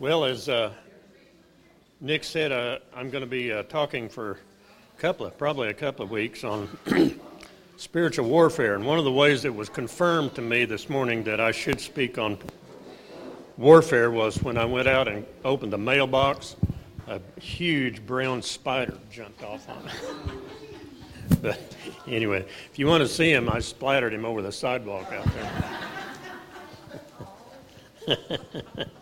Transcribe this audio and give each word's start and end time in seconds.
Well, 0.00 0.24
as 0.26 0.48
uh, 0.48 0.70
Nick 2.00 2.22
said, 2.22 2.52
uh, 2.52 2.78
I'm 2.94 3.10
going 3.10 3.24
to 3.24 3.28
be 3.28 3.52
uh, 3.52 3.64
talking 3.64 4.08
for 4.08 4.38
a 4.96 5.00
couple 5.00 5.26
of, 5.26 5.36
probably 5.36 5.70
a 5.70 5.74
couple 5.74 6.04
of 6.04 6.10
weeks 6.12 6.44
on 6.44 6.68
spiritual 7.76 8.28
warfare. 8.28 8.76
And 8.76 8.86
one 8.86 9.00
of 9.00 9.04
the 9.04 9.10
ways 9.10 9.42
that 9.42 9.52
was 9.52 9.68
confirmed 9.68 10.36
to 10.36 10.40
me 10.40 10.64
this 10.66 10.88
morning 10.88 11.24
that 11.24 11.40
I 11.40 11.50
should 11.50 11.80
speak 11.80 12.16
on 12.16 12.38
warfare 13.56 14.12
was 14.12 14.40
when 14.40 14.56
I 14.56 14.64
went 14.66 14.86
out 14.86 15.08
and 15.08 15.26
opened 15.44 15.72
the 15.72 15.78
mailbox, 15.78 16.54
a 17.08 17.20
huge 17.40 18.06
brown 18.06 18.40
spider 18.40 18.96
jumped 19.10 19.42
off 19.42 19.68
on 19.68 19.84
it. 19.84 21.42
but 21.42 21.74
anyway, 22.06 22.46
if 22.70 22.78
you 22.78 22.86
want 22.86 23.02
to 23.02 23.08
see 23.08 23.32
him, 23.32 23.48
I 23.48 23.58
splattered 23.58 24.14
him 24.14 24.24
over 24.24 24.42
the 24.42 24.52
sidewalk 24.52 25.12
out 25.12 25.26
there. 28.06 28.86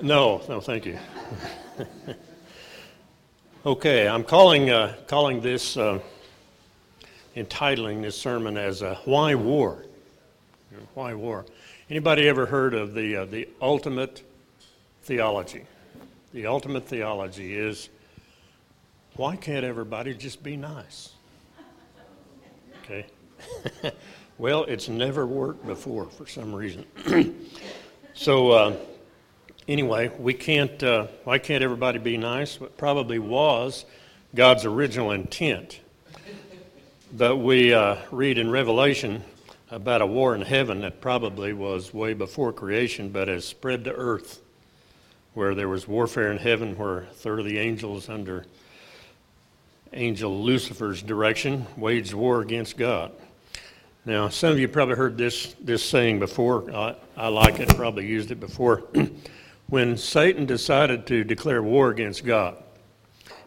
No, 0.00 0.40
no, 0.48 0.60
thank 0.60 0.86
you. 0.86 0.96
okay, 3.66 4.06
I'm 4.06 4.22
calling, 4.22 4.70
uh, 4.70 4.94
calling 5.08 5.40
this, 5.40 5.76
uh, 5.76 5.98
entitling 7.34 8.02
this 8.02 8.16
sermon 8.16 8.56
as 8.56 8.82
a 8.82 8.94
Why 9.04 9.34
War? 9.34 9.84
Why 10.94 11.14
War? 11.14 11.46
Anybody 11.90 12.28
ever 12.28 12.46
heard 12.46 12.74
of 12.74 12.94
the, 12.94 13.16
uh, 13.16 13.24
the 13.24 13.48
ultimate 13.60 14.22
theology? 15.02 15.64
The 16.32 16.46
ultimate 16.46 16.84
theology 16.84 17.56
is 17.56 17.88
why 19.16 19.34
can't 19.34 19.64
everybody 19.64 20.14
just 20.14 20.44
be 20.44 20.56
nice? 20.56 21.10
Okay. 22.84 23.04
well, 24.38 24.62
it's 24.64 24.88
never 24.88 25.26
worked 25.26 25.66
before 25.66 26.04
for 26.04 26.28
some 26.28 26.54
reason. 26.54 26.84
so, 28.14 28.50
uh, 28.50 28.76
anyway, 29.68 30.10
we 30.18 30.34
can't, 30.34 30.82
uh, 30.82 31.06
why 31.24 31.38
can't 31.38 31.62
everybody 31.62 31.98
be 31.98 32.16
nice? 32.16 32.56
It 32.60 32.76
probably 32.78 33.18
was 33.18 33.84
God's 34.34 34.64
original 34.64 35.12
intent. 35.12 35.80
But 37.12 37.36
we 37.36 37.72
uh, 37.72 37.96
read 38.10 38.38
in 38.38 38.50
Revelation 38.50 39.22
about 39.70 40.02
a 40.02 40.06
war 40.06 40.34
in 40.34 40.42
heaven 40.42 40.80
that 40.80 41.00
probably 41.00 41.52
was 41.52 41.92
way 41.92 42.14
before 42.14 42.52
creation, 42.52 43.10
but 43.10 43.28
has 43.28 43.44
spread 43.44 43.84
to 43.84 43.92
earth, 43.92 44.40
where 45.34 45.54
there 45.54 45.68
was 45.68 45.86
warfare 45.86 46.32
in 46.32 46.38
heaven, 46.38 46.76
where 46.76 47.00
a 47.00 47.06
third 47.06 47.38
of 47.38 47.44
the 47.44 47.58
angels 47.58 48.08
under 48.08 48.46
angel 49.94 50.42
Lucifer's 50.42 51.02
direction 51.02 51.66
waged 51.76 52.12
war 52.12 52.42
against 52.42 52.76
God. 52.76 53.12
Now, 54.04 54.28
some 54.28 54.52
of 54.52 54.58
you 54.58 54.68
probably 54.68 54.96
heard 54.96 55.16
this, 55.16 55.54
this 55.60 55.82
saying 55.82 56.18
before. 56.18 56.70
I, 56.74 56.94
I 57.16 57.28
like 57.28 57.58
it, 57.58 57.74
probably 57.74 58.06
used 58.06 58.30
it 58.30 58.40
before. 58.40 58.82
When 59.68 59.98
Satan 59.98 60.46
decided 60.46 61.06
to 61.08 61.24
declare 61.24 61.62
war 61.62 61.90
against 61.90 62.24
God, 62.24 62.56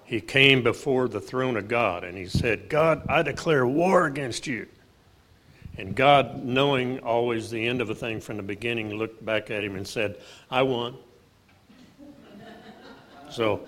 he 0.03 0.21
came 0.21 0.61
before 0.61 1.07
the 1.07 1.19
throne 1.19 1.57
of 1.57 1.67
God 1.67 2.03
and 2.03 2.15
he 2.15 2.27
said, 2.27 2.69
God, 2.69 3.01
I 3.09 3.23
declare 3.23 3.65
war 3.65 4.05
against 4.05 4.45
you. 4.45 4.67
And 5.77 5.95
God, 5.95 6.43
knowing 6.43 6.99
always 6.99 7.49
the 7.49 7.65
end 7.65 7.81
of 7.81 7.89
a 7.89 7.95
thing 7.95 8.19
from 8.19 8.37
the 8.37 8.43
beginning, 8.43 8.93
looked 8.93 9.25
back 9.25 9.49
at 9.49 9.63
him 9.63 9.75
and 9.75 9.87
said, 9.87 10.17
I 10.51 10.61
won. 10.61 10.95
so 13.31 13.61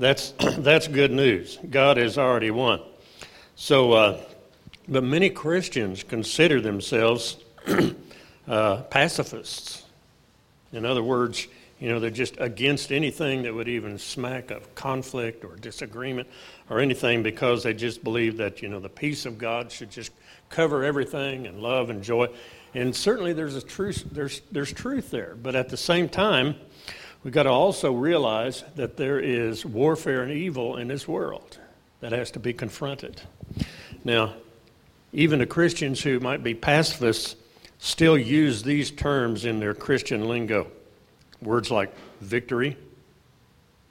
that's, 0.00 0.30
that's 0.58 0.88
good 0.88 1.12
news. 1.12 1.58
God 1.70 1.96
has 1.96 2.18
already 2.18 2.50
won. 2.50 2.80
So, 3.54 3.92
uh, 3.92 4.20
but 4.88 5.04
many 5.04 5.30
Christians 5.30 6.02
consider 6.02 6.60
themselves 6.60 7.36
uh, 8.48 8.78
pacifists. 8.82 9.84
In 10.72 10.84
other 10.84 11.02
words, 11.02 11.46
you 11.80 11.88
know, 11.88 11.98
they're 11.98 12.10
just 12.10 12.34
against 12.38 12.92
anything 12.92 13.42
that 13.42 13.54
would 13.54 13.66
even 13.66 13.98
smack 13.98 14.50
of 14.50 14.74
conflict 14.74 15.44
or 15.44 15.56
disagreement 15.56 16.28
or 16.68 16.78
anything 16.78 17.22
because 17.22 17.62
they 17.62 17.72
just 17.72 18.04
believe 18.04 18.36
that, 18.36 18.60
you 18.60 18.68
know, 18.68 18.80
the 18.80 18.90
peace 18.90 19.24
of 19.24 19.38
God 19.38 19.72
should 19.72 19.90
just 19.90 20.12
cover 20.50 20.84
everything 20.84 21.46
and 21.46 21.62
love 21.62 21.88
and 21.88 22.02
joy. 22.02 22.28
And 22.74 22.94
certainly 22.94 23.32
there's 23.32 23.56
a 23.56 23.62
truth 23.62 24.04
there's 24.12 24.42
there's 24.52 24.72
truth 24.72 25.10
there. 25.10 25.34
But 25.42 25.54
at 25.54 25.70
the 25.70 25.78
same 25.78 26.10
time, 26.10 26.54
we've 27.24 27.32
got 27.32 27.44
to 27.44 27.50
also 27.50 27.92
realize 27.92 28.62
that 28.76 28.98
there 28.98 29.18
is 29.18 29.64
warfare 29.64 30.22
and 30.22 30.30
evil 30.30 30.76
in 30.76 30.86
this 30.86 31.08
world 31.08 31.58
that 32.00 32.12
has 32.12 32.30
to 32.32 32.38
be 32.38 32.52
confronted. 32.52 33.22
Now, 34.04 34.34
even 35.14 35.38
the 35.38 35.46
Christians 35.46 36.02
who 36.02 36.20
might 36.20 36.42
be 36.42 36.52
pacifists 36.52 37.36
still 37.78 38.18
use 38.18 38.62
these 38.62 38.90
terms 38.90 39.46
in 39.46 39.60
their 39.60 39.72
Christian 39.74 40.28
lingo. 40.28 40.70
Words 41.42 41.70
like 41.70 41.92
victory. 42.20 42.76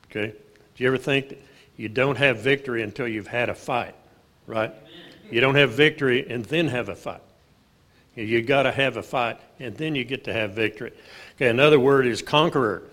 Okay? 0.09 0.33
Do 0.75 0.83
you 0.83 0.87
ever 0.87 0.97
think 0.97 1.37
you 1.77 1.89
don't 1.89 2.17
have 2.17 2.39
victory 2.39 2.83
until 2.83 3.07
you've 3.07 3.27
had 3.27 3.49
a 3.49 3.55
fight, 3.55 3.95
right? 4.47 4.73
You 5.31 5.41
don't 5.41 5.55
have 5.55 5.71
victory 5.71 6.29
and 6.29 6.43
then 6.45 6.67
have 6.67 6.89
a 6.89 6.95
fight. 6.95 7.21
You 8.15 8.41
got 8.41 8.63
to 8.63 8.71
have 8.71 8.97
a 8.97 9.03
fight 9.03 9.39
and 9.59 9.75
then 9.77 9.95
you 9.95 10.03
get 10.03 10.25
to 10.25 10.33
have 10.33 10.51
victory. 10.51 10.91
Okay, 11.35 11.47
another 11.47 11.79
word 11.79 12.05
is 12.05 12.21
conqueror. 12.21 12.83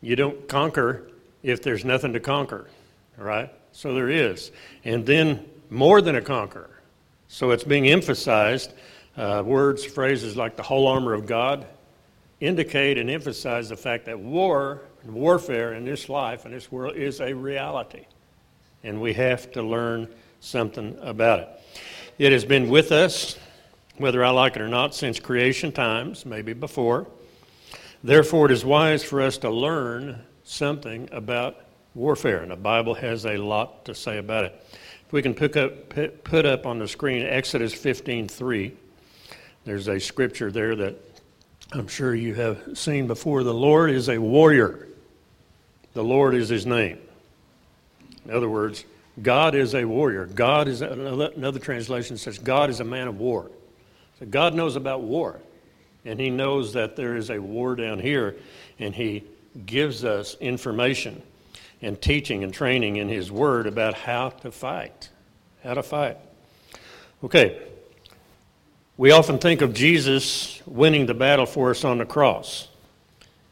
You 0.00 0.16
don't 0.16 0.48
conquer 0.48 1.08
if 1.42 1.62
there's 1.62 1.84
nothing 1.84 2.12
to 2.12 2.20
conquer, 2.20 2.68
all 3.18 3.24
right? 3.24 3.50
So 3.72 3.94
there 3.94 4.10
is. 4.10 4.52
And 4.84 5.04
then 5.06 5.44
more 5.70 6.00
than 6.02 6.16
a 6.16 6.20
conqueror. 6.20 6.70
So 7.28 7.50
it's 7.50 7.64
being 7.64 7.88
emphasized. 7.88 8.72
Uh, 9.16 9.42
words, 9.44 9.84
phrases 9.84 10.36
like 10.36 10.56
the 10.56 10.62
whole 10.62 10.86
armor 10.86 11.14
of 11.14 11.26
God, 11.26 11.66
indicate 12.42 12.98
and 12.98 13.08
emphasize 13.08 13.68
the 13.68 13.76
fact 13.76 14.04
that 14.06 14.18
war 14.18 14.82
and 15.04 15.14
warfare 15.14 15.74
in 15.74 15.84
this 15.84 16.08
life 16.08 16.44
and 16.44 16.52
this 16.52 16.72
world 16.72 16.96
is 16.96 17.20
a 17.20 17.32
reality. 17.32 18.04
And 18.82 19.00
we 19.00 19.12
have 19.14 19.52
to 19.52 19.62
learn 19.62 20.08
something 20.40 20.98
about 21.00 21.38
it. 21.38 21.48
It 22.18 22.32
has 22.32 22.44
been 22.44 22.68
with 22.68 22.90
us, 22.90 23.38
whether 23.96 24.24
I 24.24 24.30
like 24.30 24.56
it 24.56 24.62
or 24.62 24.66
not, 24.66 24.92
since 24.92 25.20
creation 25.20 25.70
times, 25.70 26.26
maybe 26.26 26.52
before. 26.52 27.06
Therefore, 28.02 28.46
it 28.46 28.52
is 28.52 28.64
wise 28.64 29.04
for 29.04 29.22
us 29.22 29.38
to 29.38 29.50
learn 29.50 30.18
something 30.42 31.08
about 31.12 31.60
warfare, 31.94 32.38
and 32.38 32.50
the 32.50 32.56
Bible 32.56 32.94
has 32.94 33.24
a 33.24 33.36
lot 33.36 33.84
to 33.84 33.94
say 33.94 34.18
about 34.18 34.46
it. 34.46 34.66
If 35.06 35.12
we 35.12 35.22
can 35.22 35.34
put 35.34 35.56
up, 35.56 35.88
put 36.24 36.44
up 36.44 36.66
on 36.66 36.80
the 36.80 36.88
screen 36.88 37.24
Exodus 37.24 37.72
15:3, 37.72 38.72
there's 39.64 39.86
a 39.86 40.00
scripture 40.00 40.50
there 40.50 40.74
that 40.74 41.11
I'm 41.74 41.88
sure 41.88 42.14
you 42.14 42.34
have 42.34 42.76
seen 42.76 43.06
before, 43.06 43.42
the 43.42 43.54
Lord 43.54 43.90
is 43.90 44.08
a 44.08 44.18
warrior. 44.18 44.88
The 45.94 46.04
Lord 46.04 46.34
is 46.34 46.48
his 46.48 46.66
name. 46.66 46.98
In 48.24 48.30
other 48.30 48.48
words, 48.48 48.84
God 49.20 49.54
is 49.54 49.74
a 49.74 49.84
warrior. 49.84 50.26
God 50.26 50.68
is, 50.68 50.82
another 50.82 51.58
translation 51.58 52.18
says, 52.18 52.38
God 52.38 52.68
is 52.68 52.80
a 52.80 52.84
man 52.84 53.08
of 53.08 53.18
war. 53.18 53.50
So 54.18 54.26
God 54.26 54.54
knows 54.54 54.76
about 54.76 55.00
war. 55.02 55.40
And 56.04 56.20
he 56.20 56.30
knows 56.30 56.74
that 56.74 56.96
there 56.96 57.16
is 57.16 57.30
a 57.30 57.38
war 57.38 57.74
down 57.76 58.00
here, 58.00 58.36
and 58.78 58.94
he 58.94 59.24
gives 59.64 60.04
us 60.04 60.36
information 60.40 61.22
and 61.80 62.00
teaching 62.00 62.44
and 62.44 62.52
training 62.52 62.96
in 62.96 63.08
his 63.08 63.30
word 63.30 63.66
about 63.66 63.94
how 63.94 64.30
to 64.30 64.50
fight. 64.50 65.10
How 65.62 65.74
to 65.74 65.82
fight. 65.82 66.18
Okay, 67.22 67.62
we 69.02 69.10
often 69.10 69.36
think 69.36 69.62
of 69.62 69.74
Jesus 69.74 70.62
winning 70.64 71.06
the 71.06 71.12
battle 71.12 71.44
for 71.44 71.72
us 71.72 71.84
on 71.84 71.98
the 71.98 72.06
cross. 72.06 72.68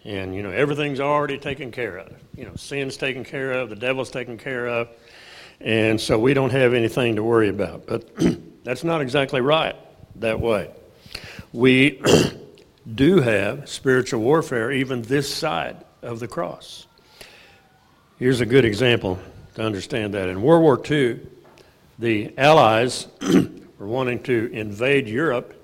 And, 0.05 0.33
you 0.33 0.45
know, 0.45 0.53
everything's 0.53 1.01
already 1.01 1.39
taken 1.39 1.73
care 1.73 1.99
of. 1.99 2.13
You 2.37 2.45
know, 2.45 2.55
sin's 2.55 2.97
taken 2.97 3.25
care 3.25 3.51
of, 3.51 3.69
the 3.69 3.75
devil's 3.75 4.13
taken 4.13 4.39
care 4.39 4.69
of. 4.69 4.89
And 5.61 6.01
so 6.01 6.21
we 6.21 6.35
don't 6.35 6.53
have 6.53 6.73
anything 6.73 7.17
to 7.17 7.25
worry 7.25 7.49
about. 7.49 7.85
But 7.85 8.09
that's 8.65 8.85
not 8.85 9.01
exactly 9.01 9.41
right 9.41 9.75
that 10.21 10.39
way. 10.39 10.71
We 11.53 12.01
do 12.95 13.19
have 13.19 13.69
spiritual 13.69 14.21
warfare 14.21 14.71
even 14.71 15.03
this 15.03 15.35
side 15.35 15.79
of 16.01 16.21
the 16.21 16.29
cross. 16.29 16.87
Here's 18.21 18.41
a 18.41 18.47
good 18.47 18.65
example 18.65 19.19
to 19.57 19.63
understand 19.63 20.15
that. 20.15 20.29
In 20.29 20.43
World 20.43 20.63
War 20.63 20.81
II, 20.89 21.19
the 21.99 22.39
Allies 22.39 23.09
were 23.81 23.87
wanting 23.87 24.23
to 24.23 24.51
invade 24.53 25.09
Europe, 25.09 25.55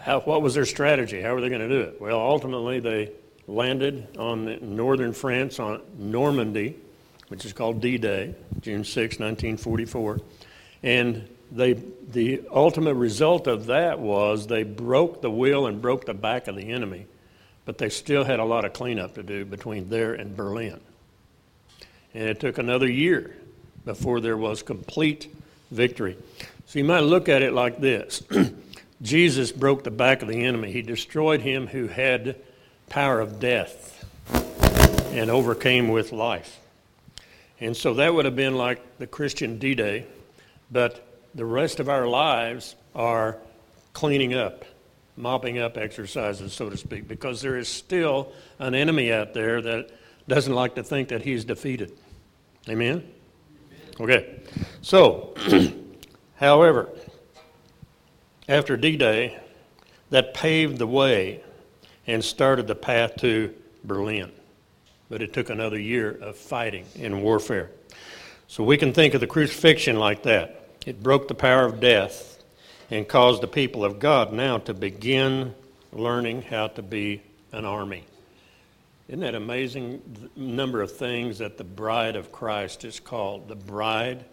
how, 0.00 0.20
what 0.20 0.40
was 0.40 0.54
their 0.54 0.64
strategy? 0.64 1.20
How 1.20 1.34
were 1.34 1.40
they 1.40 1.48
going 1.48 1.60
to 1.60 1.68
do 1.68 1.80
it? 1.80 2.00
Well, 2.00 2.18
ultimately, 2.18 2.78
they 2.78 3.10
landed 3.48 4.16
on 4.16 4.76
northern 4.76 5.12
France 5.12 5.58
on 5.58 5.82
Normandy, 5.98 6.76
which 7.26 7.44
is 7.44 7.52
called 7.52 7.80
D 7.80 7.98
Day, 7.98 8.34
June 8.60 8.84
6, 8.84 9.18
1944. 9.18 10.20
And 10.84 11.28
they, 11.50 11.72
the 11.72 12.42
ultimate 12.52 12.94
result 12.94 13.48
of 13.48 13.66
that 13.66 13.98
was 13.98 14.46
they 14.46 14.62
broke 14.62 15.20
the 15.20 15.30
will 15.30 15.66
and 15.66 15.82
broke 15.82 16.06
the 16.06 16.14
back 16.14 16.46
of 16.46 16.54
the 16.54 16.70
enemy, 16.70 17.06
but 17.64 17.78
they 17.78 17.88
still 17.88 18.22
had 18.22 18.38
a 18.38 18.44
lot 18.44 18.64
of 18.64 18.72
cleanup 18.72 19.14
to 19.14 19.24
do 19.24 19.44
between 19.44 19.88
there 19.90 20.14
and 20.14 20.36
Berlin. 20.36 20.78
And 22.14 22.28
it 22.28 22.38
took 22.38 22.58
another 22.58 22.88
year 22.88 23.36
before 23.84 24.20
there 24.20 24.36
was 24.36 24.62
complete 24.62 25.34
victory. 25.72 26.16
So 26.66 26.80
you 26.80 26.84
might 26.84 27.00
look 27.00 27.28
at 27.28 27.42
it 27.42 27.52
like 27.52 27.80
this 27.80 28.22
Jesus 29.02 29.52
broke 29.52 29.84
the 29.84 29.90
back 29.90 30.22
of 30.22 30.28
the 30.28 30.44
enemy, 30.44 30.72
he 30.72 30.82
destroyed 30.82 31.40
him 31.40 31.68
who 31.68 31.86
had 31.86 32.36
power 32.88 33.20
of 33.20 33.38
death 33.38 34.04
and 35.12 35.30
overcame 35.30 35.88
with 35.88 36.12
life. 36.12 36.60
And 37.60 37.76
so 37.76 37.94
that 37.94 38.12
would 38.12 38.24
have 38.24 38.36
been 38.36 38.56
like 38.56 38.98
the 38.98 39.06
Christian 39.06 39.58
D 39.58 39.74
Day, 39.74 40.06
but 40.70 41.06
the 41.34 41.44
rest 41.44 41.80
of 41.80 41.88
our 41.88 42.06
lives 42.06 42.74
are 42.94 43.38
cleaning 43.92 44.34
up, 44.34 44.64
mopping 45.16 45.58
up 45.58 45.76
exercises, 45.76 46.52
so 46.52 46.68
to 46.68 46.76
speak, 46.76 47.06
because 47.06 47.40
there 47.40 47.56
is 47.56 47.68
still 47.68 48.32
an 48.58 48.74
enemy 48.74 49.12
out 49.12 49.34
there 49.34 49.62
that 49.62 49.90
doesn't 50.28 50.54
like 50.54 50.74
to 50.74 50.82
think 50.82 51.08
that 51.08 51.22
he's 51.22 51.44
defeated. 51.44 51.92
Amen? 52.68 53.08
Okay. 54.00 54.40
So, 54.82 55.34
however, 56.36 56.88
after 58.48 58.76
D 58.76 58.96
Day, 58.96 59.38
that 60.10 60.34
paved 60.34 60.78
the 60.78 60.86
way 60.86 61.42
and 62.06 62.24
started 62.24 62.66
the 62.66 62.74
path 62.74 63.16
to 63.16 63.52
Berlin. 63.84 64.30
But 65.08 65.22
it 65.22 65.32
took 65.32 65.50
another 65.50 65.78
year 65.78 66.10
of 66.10 66.36
fighting 66.36 66.86
and 67.00 67.22
warfare. 67.22 67.70
So 68.48 68.62
we 68.62 68.76
can 68.76 68.92
think 68.92 69.14
of 69.14 69.20
the 69.20 69.26
crucifixion 69.26 69.96
like 69.96 70.22
that. 70.22 70.68
It 70.86 71.02
broke 71.02 71.26
the 71.26 71.34
power 71.34 71.64
of 71.64 71.80
death 71.80 72.42
and 72.90 73.08
caused 73.08 73.42
the 73.42 73.48
people 73.48 73.84
of 73.84 73.98
God 73.98 74.32
now 74.32 74.58
to 74.58 74.74
begin 74.74 75.54
learning 75.92 76.42
how 76.42 76.68
to 76.68 76.82
be 76.82 77.22
an 77.52 77.64
army. 77.64 78.04
Isn't 79.08 79.20
that 79.20 79.34
amazing 79.34 80.30
number 80.36 80.80
of 80.82 80.96
things 80.96 81.38
that 81.38 81.58
the 81.58 81.64
bride 81.64 82.16
of 82.16 82.30
Christ 82.30 82.84
is 82.84 83.00
called? 83.00 83.48
The 83.48 83.56
bride, 83.56 84.24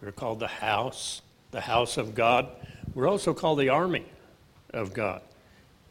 we're 0.00 0.12
called 0.12 0.40
the 0.40 0.48
house, 0.48 1.22
the 1.50 1.60
house 1.60 1.96
of 1.96 2.14
God. 2.14 2.48
We're 2.94 3.08
also 3.08 3.34
called 3.34 3.58
the 3.58 3.68
army 3.68 4.04
of 4.72 4.92
God. 4.92 5.22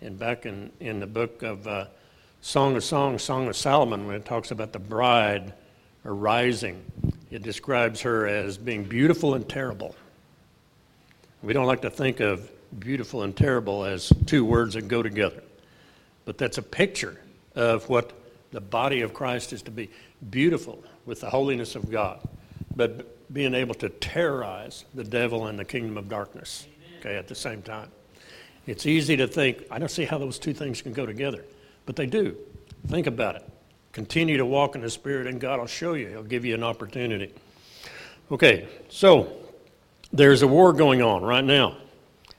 And 0.01 0.17
back 0.17 0.45
in, 0.45 0.71
in 0.79 0.99
the 0.99 1.07
book 1.07 1.43
of 1.43 1.67
uh, 1.67 1.85
Song 2.41 2.75
of 2.75 2.83
Songs, 2.83 3.21
Song 3.21 3.47
of 3.47 3.55
Solomon, 3.55 4.07
when 4.07 4.15
it 4.15 4.25
talks 4.25 4.51
about 4.51 4.71
the 4.71 4.79
bride 4.79 5.53
arising, 6.05 6.81
it 7.31 7.43
describes 7.43 8.01
her 8.01 8.27
as 8.27 8.57
being 8.57 8.83
beautiful 8.83 9.35
and 9.35 9.47
terrible. 9.47 9.95
We 11.43 11.53
don't 11.53 11.67
like 11.67 11.81
to 11.81 11.89
think 11.89 12.21
of 12.21 12.49
beautiful 12.79 13.23
and 13.23 13.35
terrible 13.35 13.83
as 13.83 14.11
two 14.25 14.45
words 14.45 14.75
that 14.75 14.87
go 14.87 15.03
together, 15.03 15.43
but 16.25 16.37
that's 16.37 16.57
a 16.57 16.63
picture 16.63 17.19
of 17.55 17.87
what 17.89 18.13
the 18.51 18.61
body 18.61 19.01
of 19.01 19.13
Christ 19.13 19.53
is 19.53 19.61
to 19.63 19.71
be 19.71 19.89
beautiful 20.29 20.83
with 21.05 21.21
the 21.21 21.29
holiness 21.29 21.75
of 21.75 21.91
God, 21.91 22.19
but 22.79 23.33
being 23.33 23.53
able 23.53 23.75
to 23.75 23.89
terrorize 23.89 24.85
the 24.93 25.03
devil 25.03 25.47
and 25.47 25.59
the 25.59 25.65
kingdom 25.65 25.97
of 25.97 26.07
darkness 26.07 26.65
okay, 26.99 27.17
at 27.17 27.27
the 27.27 27.35
same 27.35 27.61
time. 27.61 27.91
It's 28.67 28.85
easy 28.85 29.17
to 29.17 29.27
think, 29.27 29.65
I 29.69 29.79
don't 29.79 29.91
see 29.91 30.05
how 30.05 30.17
those 30.17 30.39
two 30.39 30.53
things 30.53 30.81
can 30.81 30.93
go 30.93 31.05
together, 31.05 31.43
but 31.85 31.97
they 31.97 32.05
do. 32.05 32.37
Think 32.87 33.05
about 33.05 33.35
it. 33.35 33.43
Continue 33.91 34.37
to 34.37 34.45
walk 34.45 34.75
in 34.75 34.81
the 34.81 34.89
Spirit, 34.89 35.27
and 35.27 35.41
God 35.41 35.59
will 35.59 35.67
show 35.67 35.93
you. 35.93 36.07
He'll 36.07 36.23
give 36.23 36.45
you 36.45 36.55
an 36.55 36.63
opportunity. 36.63 37.33
Okay, 38.31 38.65
so 38.87 39.29
there's 40.13 40.41
a 40.41 40.47
war 40.47 40.71
going 40.71 41.01
on 41.01 41.21
right 41.21 41.43
now, 41.43 41.75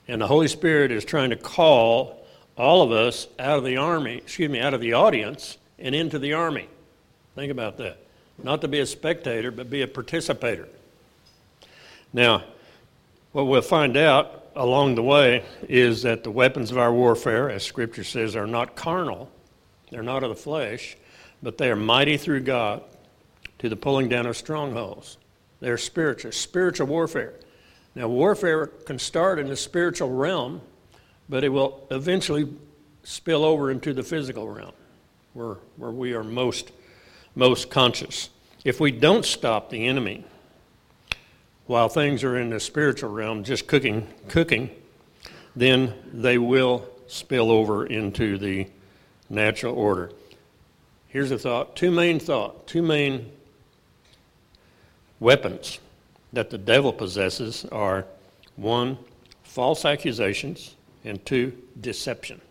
and 0.08 0.22
the 0.22 0.26
Holy 0.26 0.48
Spirit 0.48 0.90
is 0.90 1.04
trying 1.04 1.28
to 1.30 1.36
call 1.36 2.26
all 2.56 2.80
of 2.80 2.92
us 2.92 3.28
out 3.38 3.58
of 3.58 3.64
the 3.64 3.76
army, 3.76 4.16
excuse 4.16 4.50
me, 4.50 4.58
out 4.58 4.72
of 4.72 4.80
the 4.80 4.94
audience 4.94 5.58
and 5.78 5.94
into 5.94 6.18
the 6.18 6.32
army. 6.32 6.66
Think 7.34 7.52
about 7.52 7.76
that. 7.76 7.98
Not 8.42 8.60
to 8.62 8.68
be 8.68 8.80
a 8.80 8.86
spectator, 8.86 9.50
but 9.50 9.70
be 9.70 9.82
a 9.82 9.88
participator. 9.88 10.68
Now, 12.12 12.44
what 13.32 13.46
we'll 13.46 13.62
find 13.62 13.96
out 13.96 14.50
along 14.56 14.94
the 14.96 15.02
way 15.02 15.44
is 15.68 16.02
that 16.02 16.24
the 16.24 16.30
weapons 16.30 16.70
of 16.70 16.78
our 16.78 16.92
warfare, 16.92 17.50
as 17.50 17.62
Scripture 17.62 18.04
says, 18.04 18.34
are 18.34 18.46
not 18.46 18.74
carnal, 18.74 19.30
they're 19.90 20.02
not 20.02 20.22
of 20.22 20.30
the 20.30 20.36
flesh, 20.36 20.96
but 21.42 21.58
they 21.58 21.70
are 21.70 21.76
mighty 21.76 22.16
through 22.16 22.40
God 22.40 22.82
to 23.58 23.68
the 23.68 23.76
pulling 23.76 24.08
down 24.08 24.26
of 24.26 24.36
strongholds. 24.36 25.18
They're 25.60 25.78
spiritual, 25.78 26.32
spiritual 26.32 26.86
warfare. 26.86 27.34
Now, 27.94 28.08
warfare 28.08 28.66
can 28.66 28.98
start 28.98 29.38
in 29.38 29.48
the 29.48 29.56
spiritual 29.56 30.10
realm, 30.10 30.60
but 31.28 31.44
it 31.44 31.48
will 31.48 31.86
eventually 31.90 32.48
spill 33.02 33.44
over 33.44 33.70
into 33.70 33.92
the 33.92 34.02
physical 34.02 34.48
realm 34.48 34.72
where, 35.34 35.56
where 35.76 35.90
we 35.90 36.14
are 36.14 36.24
most, 36.24 36.72
most 37.40 37.70
conscious. 37.70 38.28
If 38.66 38.80
we 38.80 38.90
don't 38.90 39.24
stop 39.24 39.70
the 39.70 39.86
enemy 39.86 40.24
while 41.64 41.88
things 41.88 42.22
are 42.22 42.36
in 42.36 42.50
the 42.50 42.60
spiritual 42.60 43.08
realm 43.08 43.44
just 43.44 43.66
cooking, 43.66 44.06
cooking, 44.28 44.68
then 45.56 45.94
they 46.12 46.36
will 46.36 46.86
spill 47.06 47.50
over 47.50 47.86
into 47.86 48.36
the 48.36 48.68
natural 49.30 49.74
order. 49.74 50.12
Here's 51.08 51.30
a 51.30 51.38
thought 51.38 51.76
two 51.76 51.90
main 51.90 52.20
thought, 52.20 52.66
two 52.66 52.82
main 52.82 53.32
weapons 55.18 55.80
that 56.34 56.50
the 56.50 56.58
devil 56.58 56.92
possesses 56.92 57.64
are 57.72 58.04
one, 58.56 58.98
false 59.44 59.86
accusations, 59.86 60.74
and 61.06 61.24
two, 61.24 61.56
deception. 61.80 62.42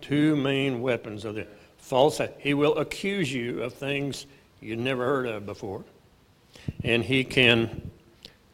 Two 0.00 0.34
main 0.34 0.82
weapons 0.82 1.24
of 1.24 1.36
the 1.36 1.46
false. 1.86 2.20
He 2.38 2.52
will 2.52 2.78
accuse 2.78 3.32
you 3.32 3.62
of 3.62 3.72
things 3.72 4.26
you 4.60 4.74
never 4.74 5.04
heard 5.04 5.26
of 5.26 5.46
before. 5.46 5.84
And 6.82 7.04
he 7.04 7.22
can 7.22 7.92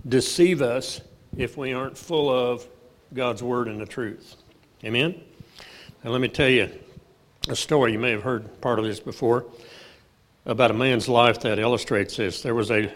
deceive 0.06 0.61
us 0.61 1.00
if 1.38 1.56
we 1.56 1.73
aren't 1.73 1.96
full 1.96 2.29
of 2.29 2.67
God's 3.14 3.43
word 3.43 3.69
and 3.69 3.81
the 3.81 3.87
truth. 3.87 4.37
Amen? 4.84 5.19
Now, 6.05 6.11
let 6.11 6.20
me 6.20 6.29
tell 6.29 6.49
you 6.49 6.69
a 7.49 7.56
story. 7.56 7.93
You 7.93 7.99
may 7.99 8.11
have 8.11 8.23
heard 8.23 8.61
part 8.61 8.79
of 8.79 8.84
this 8.84 9.00
before 9.00 9.46
about 10.44 10.70
a 10.70 10.75
man's 10.75 11.08
life 11.08 11.40
that 11.40 11.58
illustrates 11.58 12.17
this. 12.17 12.43
There 12.43 12.55
was 12.55 12.70
a, 12.70 12.93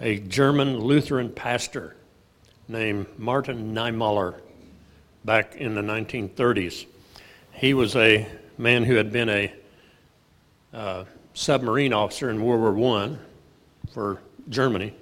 a 0.00 0.20
German 0.20 0.78
Lutheran 0.78 1.30
pastor 1.30 1.96
named 2.68 3.06
Martin 3.18 3.74
Niemöller 3.74 4.40
back 5.24 5.56
in 5.56 5.74
the 5.74 5.82
1930s. 5.82 6.86
He 7.54 7.74
was 7.74 7.96
a 7.96 8.28
man 8.56 8.84
who 8.84 8.94
had 8.94 9.10
been 9.10 9.28
a 9.28 9.52
uh, 10.72 11.04
submarine 11.34 11.92
officer 11.92 12.30
in 12.30 12.42
World 12.42 12.76
War 12.76 12.96
I 12.98 13.16
for 13.92 14.20
Germany, 14.48 14.94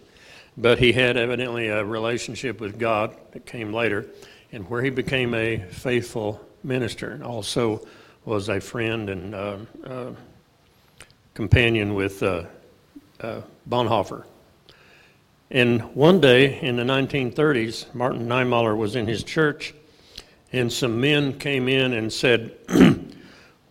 but 0.57 0.79
he 0.79 0.93
had 0.93 1.17
evidently 1.17 1.69
a 1.69 1.85
relationship 1.85 2.61
with 2.61 2.79
God 2.79 3.17
that 3.33 3.47
came 3.47 3.73
later, 3.73 4.07
and 4.53 4.69
where 4.69 4.83
he 4.83 4.91
became 4.91 5.35
a 5.35 5.59
faithful 5.71 6.41
minister 6.65 7.11
and 7.11 7.23
also 7.23 7.87
was 8.25 8.49
a 8.49 8.61
friend 8.61 9.09
and 9.09 9.35
uh, 9.35 9.57
uh, 9.85 10.11
companion 11.35 11.95
with 11.95 12.23
uh, 12.23 12.45
uh, 13.21 13.41
Bonhoeffer. 13.69 14.25
And 15.51 15.81
one 15.95 16.21
day 16.21 16.61
in 16.61 16.77
the 16.77 16.83
1930s, 16.83 17.95
Martin 17.95 18.29
Niemöller 18.29 18.77
was 18.77 18.97
in 18.97 19.07
his 19.07 19.25
church, 19.25 19.73
and 20.53 20.71
some 20.71 21.01
men 21.01 21.39
came 21.39 21.69
in 21.69 21.95
and 21.95 22.13
said, 22.13 22.55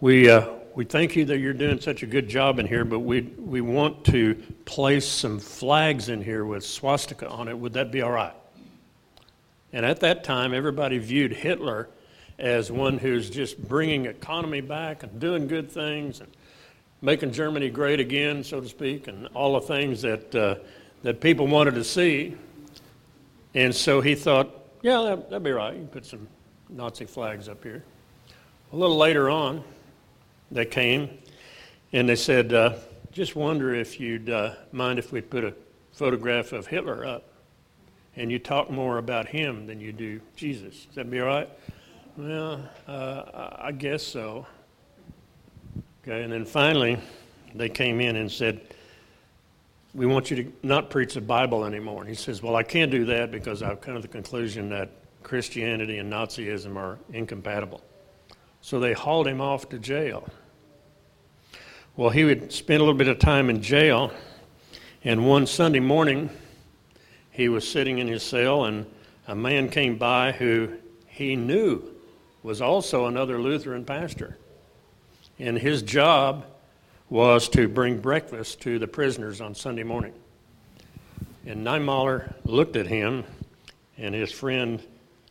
We 0.01 0.30
uh, 0.30 0.57
we 0.78 0.86
thank 0.86 1.16
you 1.16 1.26
that 1.26 1.40
you're 1.40 1.54
doing 1.54 1.82
such 1.82 2.04
a 2.04 2.06
good 2.06 2.30
job 2.30 2.60
in 2.60 2.68
here, 2.68 2.86
but 2.86 3.00
we, 3.00 3.22
we 3.22 3.62
want 3.62 4.06
to 4.06 4.36
place 4.66 5.08
some 5.08 5.40
flags 5.40 6.08
in 6.08 6.22
here 6.22 6.46
with 6.46 6.64
swastika 6.64 7.28
on 7.28 7.48
it. 7.48 7.58
Would 7.58 7.74
that 7.74 7.92
be 7.92 8.04
all 8.04 8.12
right? 8.12 8.36
And 9.74 9.84
at 9.84 10.02
that 10.02 10.24
time, 10.24 10.54
everybody 10.54 11.00
viewed 11.00 11.34
Hitler 11.34 11.90
as 12.38 12.72
one 12.72 13.00
who's 13.00 13.32
just 13.32 13.58
bringing 13.68 14.06
economy 14.06 14.62
back 14.62 15.02
and 15.02 15.20
doing 15.20 15.48
good 15.48 15.72
things 15.72 16.20
and 16.20 16.30
making 17.02 17.32
Germany 17.32 17.72
great 17.72 18.00
again, 18.00 18.44
so 18.44 18.62
to 18.62 18.70
speak, 18.70 19.08
and 19.08 19.26
all 19.34 19.60
the 19.60 19.66
things 19.66 20.04
that, 20.04 20.36
uh, 20.36 20.56
that 21.02 21.20
people 21.20 21.48
wanted 21.48 21.74
to 21.74 21.84
see. 21.84 22.38
And 23.56 23.74
so 23.74 24.00
he 24.00 24.14
thought, 24.14 24.52
yeah, 24.84 25.02
that, 25.02 25.32
that'd 25.32 25.42
be 25.42 25.50
right. 25.50 25.74
You 25.74 25.80
can 25.80 25.88
put 25.88 26.06
some 26.06 26.28
Nazi 26.70 27.06
flags 27.06 27.50
up 27.50 27.64
here. 27.64 27.84
A 28.74 28.76
little 28.76 28.98
later 28.98 29.32
on, 29.32 29.64
they 30.51 30.66
came 30.66 31.10
and 31.94 32.08
they 32.08 32.16
said, 32.16 32.54
uh, 32.54 32.75
just 33.12 33.36
wonder 33.36 33.74
if 33.74 34.00
you'd 34.00 34.30
uh, 34.30 34.54
mind 34.72 35.00
if 35.00 35.12
we 35.12 35.22
put 35.22 35.44
a 35.44 35.54
photograph 35.92 36.51
of 36.51 36.68
Hitler 36.68 37.06
up 37.06 37.24
and 38.16 38.32
you 38.32 38.39
talk 38.39 38.70
more 38.70 38.98
about 38.98 39.27
him 39.27 39.68
than 39.68 39.80
you 39.80 39.92
do 39.92 40.20
Jesus. 40.36 40.86
Does 40.86 40.96
that 40.96 41.10
be 41.10 41.20
all 41.20 41.27
right? 41.27 41.50
Well, 42.18 42.68
uh, 42.88 43.50
I 43.60 43.72
guess 43.72 44.04
so. 44.04 44.46
Okay, 46.04 46.24
and 46.24 46.32
then 46.32 46.46
finally 46.46 47.00
they 47.54 47.70
came 47.70 48.01
in 48.01 48.16
and 48.16 48.32
said, 48.32 48.62
we 49.94 50.06
want 50.06 50.30
you 50.30 50.44
to 50.44 50.54
not 50.62 50.89
preach 50.92 51.16
the 51.16 51.22
Bible 51.22 51.66
anymore. 51.66 52.01
And 52.01 52.10
he 52.10 52.16
says, 52.16 52.44
Well, 52.44 52.56
I 52.56 52.63
can't 52.63 52.92
do 52.92 53.06
that 53.06 53.32
because 53.32 53.63
I've 53.63 53.82
come 53.82 53.96
to 53.96 54.01
the 54.01 54.08
conclusion 54.08 54.70
that 54.70 54.92
Christianity 55.24 55.98
and 55.98 56.13
Nazism 56.13 56.75
are 56.75 57.00
incompatible. 57.12 57.82
So 58.68 58.82
they 58.82 58.92
hauled 58.92 59.30
him 59.30 59.40
off 59.40 59.70
to 59.70 59.80
jail. 59.80 60.28
Well, 61.96 62.10
he 62.10 62.26
would 62.26 62.52
spend 62.52 62.82
a 62.82 62.84
little 62.84 62.98
bit 62.98 63.08
of 63.08 63.18
time 63.18 63.50
in 63.50 63.62
jail, 63.62 64.12
and 65.06 65.26
one 65.26 65.48
Sunday 65.48 65.80
morning, 65.80 66.30
he 67.32 67.48
was 67.48 67.66
sitting 67.66 68.00
in 68.00 68.10
his 68.10 68.24
cell, 68.24 68.66
and 68.66 68.86
a 69.26 69.36
man 69.36 69.70
came 69.70 69.98
by 69.98 70.34
who 70.34 70.74
he 71.08 71.38
knew 71.38 71.82
was 72.44 72.62
also 72.62 73.06
another 73.06 73.40
Lutheran 73.40 73.86
pastor. 73.86 74.38
and 75.40 75.58
his 75.58 75.82
job 75.82 76.46
was 77.10 77.48
to 77.48 77.70
bring 77.70 78.02
breakfast 78.02 78.60
to 78.64 78.80
the 78.80 78.88
prisoners 78.88 79.40
on 79.40 79.56
Sunday 79.56 79.84
morning. 79.84 80.14
And 81.46 81.66
Niemöller 81.66 82.34
looked 82.44 82.76
at 82.76 82.88
him, 82.88 83.24
and 83.98 84.14
his 84.14 84.30
friend 84.30 84.84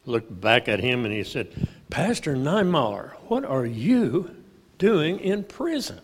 looked 0.07 0.41
back 0.41 0.69
at 0.69 0.81
him, 0.81 1.05
and 1.05 1.13
he 1.13 1.23
said, 1.23 1.53
Pastor 1.91 2.35
Niemöller, 2.35 3.13
what 3.29 3.45
are 3.45 3.67
you 3.67 4.35
doing 4.79 5.21
in 5.21 5.45
prison? 5.45 6.01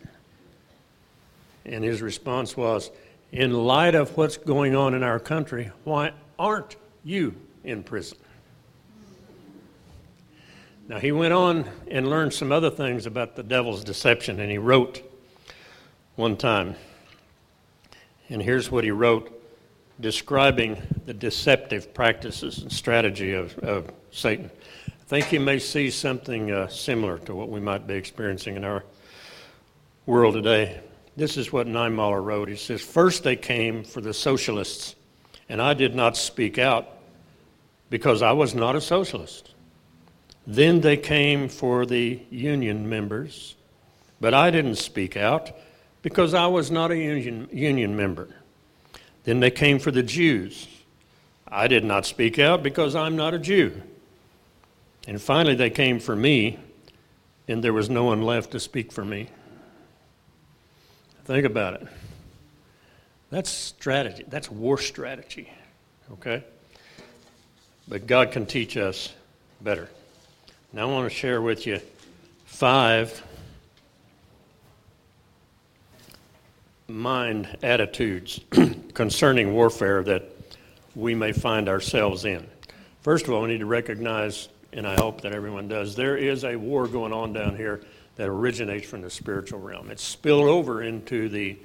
And 1.64 1.84
his 1.84 2.02
response 2.02 2.56
was, 2.56 2.90
In 3.30 3.52
light 3.52 3.94
of 3.94 4.16
what's 4.16 4.36
going 4.36 4.74
on 4.74 4.94
in 4.94 5.02
our 5.02 5.18
country, 5.18 5.70
why 5.84 6.12
aren't 6.38 6.76
you 7.04 7.34
in 7.64 7.82
prison? 7.82 8.18
Now, 10.88 10.98
he 10.98 11.12
went 11.12 11.32
on 11.32 11.68
and 11.88 12.08
learned 12.08 12.34
some 12.34 12.52
other 12.52 12.70
things 12.70 13.06
about 13.06 13.36
the 13.36 13.42
devil's 13.42 13.84
deception, 13.84 14.40
and 14.40 14.50
he 14.50 14.58
wrote 14.58 15.02
one 16.16 16.36
time. 16.36 16.74
And 18.28 18.42
here's 18.42 18.70
what 18.70 18.84
he 18.84 18.90
wrote 18.90 19.38
describing 20.00 20.80
the 21.06 21.14
deceptive 21.14 21.94
practices 21.94 22.58
and 22.58 22.72
strategy 22.72 23.32
of, 23.32 23.56
of 23.60 23.90
Satan. 24.10 24.50
I 25.12 25.20
think 25.20 25.32
you 25.32 25.40
may 25.40 25.58
see 25.58 25.90
something 25.90 26.50
uh, 26.50 26.68
similar 26.68 27.18
to 27.18 27.34
what 27.34 27.50
we 27.50 27.60
might 27.60 27.86
be 27.86 27.92
experiencing 27.92 28.56
in 28.56 28.64
our 28.64 28.82
world 30.06 30.32
today. 30.32 30.80
This 31.18 31.36
is 31.36 31.52
what 31.52 31.66
Niemöller 31.66 32.24
wrote. 32.24 32.48
He 32.48 32.56
says, 32.56 32.80
First 32.80 33.22
they 33.22 33.36
came 33.36 33.84
for 33.84 34.00
the 34.00 34.14
socialists, 34.14 34.94
and 35.50 35.60
I 35.60 35.74
did 35.74 35.94
not 35.94 36.16
speak 36.16 36.56
out 36.56 36.88
because 37.90 38.22
I 38.22 38.32
was 38.32 38.54
not 38.54 38.74
a 38.74 38.80
socialist. 38.80 39.52
Then 40.46 40.80
they 40.80 40.96
came 40.96 41.50
for 41.50 41.84
the 41.84 42.22
union 42.30 42.88
members, 42.88 43.56
but 44.18 44.32
I 44.32 44.50
didn't 44.50 44.76
speak 44.76 45.14
out 45.14 45.52
because 46.00 46.32
I 46.32 46.46
was 46.46 46.70
not 46.70 46.90
a 46.90 46.96
union, 46.96 47.50
union 47.52 47.94
member. 47.94 48.34
Then 49.24 49.40
they 49.40 49.50
came 49.50 49.78
for 49.78 49.90
the 49.90 50.02
Jews. 50.02 50.68
I 51.46 51.68
did 51.68 51.84
not 51.84 52.06
speak 52.06 52.38
out 52.38 52.62
because 52.62 52.96
I'm 52.96 53.14
not 53.14 53.34
a 53.34 53.38
Jew. 53.38 53.82
And 55.06 55.20
finally, 55.20 55.54
they 55.54 55.70
came 55.70 55.98
for 55.98 56.14
me, 56.14 56.58
and 57.48 57.62
there 57.62 57.72
was 57.72 57.90
no 57.90 58.04
one 58.04 58.22
left 58.22 58.52
to 58.52 58.60
speak 58.60 58.92
for 58.92 59.04
me. 59.04 59.28
Think 61.24 61.44
about 61.44 61.74
it. 61.74 61.88
That's 63.30 63.50
strategy. 63.50 64.24
That's 64.28 64.50
war 64.50 64.78
strategy. 64.78 65.50
Okay? 66.12 66.44
But 67.88 68.06
God 68.06 68.32
can 68.32 68.46
teach 68.46 68.76
us 68.76 69.12
better. 69.60 69.88
Now, 70.72 70.88
I 70.88 70.92
want 70.92 71.10
to 71.10 71.16
share 71.16 71.42
with 71.42 71.66
you 71.66 71.80
five 72.44 73.22
mind 76.88 77.56
attitudes 77.62 78.40
concerning 78.94 79.54
warfare 79.54 80.02
that 80.02 80.24
we 80.94 81.14
may 81.14 81.32
find 81.32 81.68
ourselves 81.68 82.24
in. 82.24 82.46
First 83.00 83.26
of 83.26 83.32
all, 83.32 83.42
we 83.42 83.48
need 83.48 83.60
to 83.60 83.66
recognize, 83.66 84.48
and 84.72 84.86
I 84.86 84.94
hope 84.94 85.20
that 85.22 85.32
everyone 85.32 85.68
does, 85.68 85.94
there 85.94 86.16
is 86.16 86.44
a 86.44 86.56
war 86.56 86.86
going 86.86 87.12
on 87.12 87.32
down 87.32 87.56
here 87.56 87.82
that 88.16 88.28
originates 88.28 88.88
from 88.88 89.02
the 89.02 89.10
spiritual 89.10 89.60
realm. 89.60 89.90
It's 89.90 90.02
spilled 90.02 90.48
over 90.48 90.82
into 90.82 91.28
the 91.28 91.58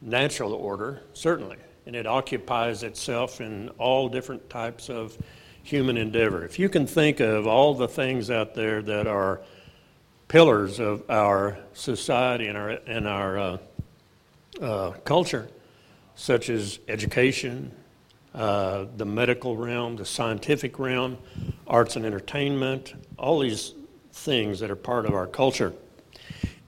natural 0.00 0.52
order, 0.52 1.02
certainly, 1.12 1.56
and 1.86 1.96
it 1.96 2.06
occupies 2.06 2.82
itself 2.82 3.40
in 3.40 3.68
all 3.78 4.08
different 4.08 4.48
types 4.50 4.88
of 4.88 5.16
human 5.62 5.96
endeavor. 5.96 6.44
If 6.44 6.58
you 6.58 6.68
can 6.68 6.86
think 6.86 7.20
of 7.20 7.46
all 7.46 7.74
the 7.74 7.88
things 7.88 8.30
out 8.30 8.54
there 8.54 8.82
that 8.82 9.06
are 9.06 9.40
pillars 10.28 10.78
of 10.78 11.08
our 11.10 11.58
society 11.72 12.46
and 12.46 12.56
our, 12.56 12.70
and 12.70 13.08
our 13.08 13.38
uh, 13.38 13.58
uh, 14.60 14.90
culture, 15.04 15.48
such 16.14 16.50
as 16.50 16.78
education, 16.88 17.72
uh, 18.38 18.86
the 18.96 19.04
medical 19.04 19.56
realm, 19.56 19.96
the 19.96 20.06
scientific 20.06 20.78
realm, 20.78 21.18
arts 21.66 21.96
and 21.96 22.06
entertainment, 22.06 22.94
all 23.18 23.40
these 23.40 23.74
things 24.12 24.60
that 24.60 24.70
are 24.70 24.76
part 24.76 25.04
of 25.04 25.14
our 25.14 25.26
culture. 25.26 25.74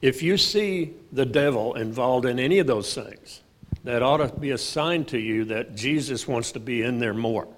If 0.03 0.23
you 0.23 0.37
see 0.37 0.93
the 1.13 1.25
devil 1.25 1.75
involved 1.75 2.27
in 2.27 2.39
any 2.39 2.59
of 2.59 2.67
those 2.67 2.95
things, 2.95 3.41
that 3.85 4.03
ought 4.03 4.19
to 4.19 4.29
be 4.29 4.51
a 4.51 4.59
sign 4.59 5.07
to 5.07 5.19
you 5.19 5.47
that 5.47 5.75
Jesus 5.75 6.29
wants 6.29 6.53
to 6.53 6.61
be 6.61 6.83
in 6.83 6.99
there 6.99 7.15
more 7.15 7.49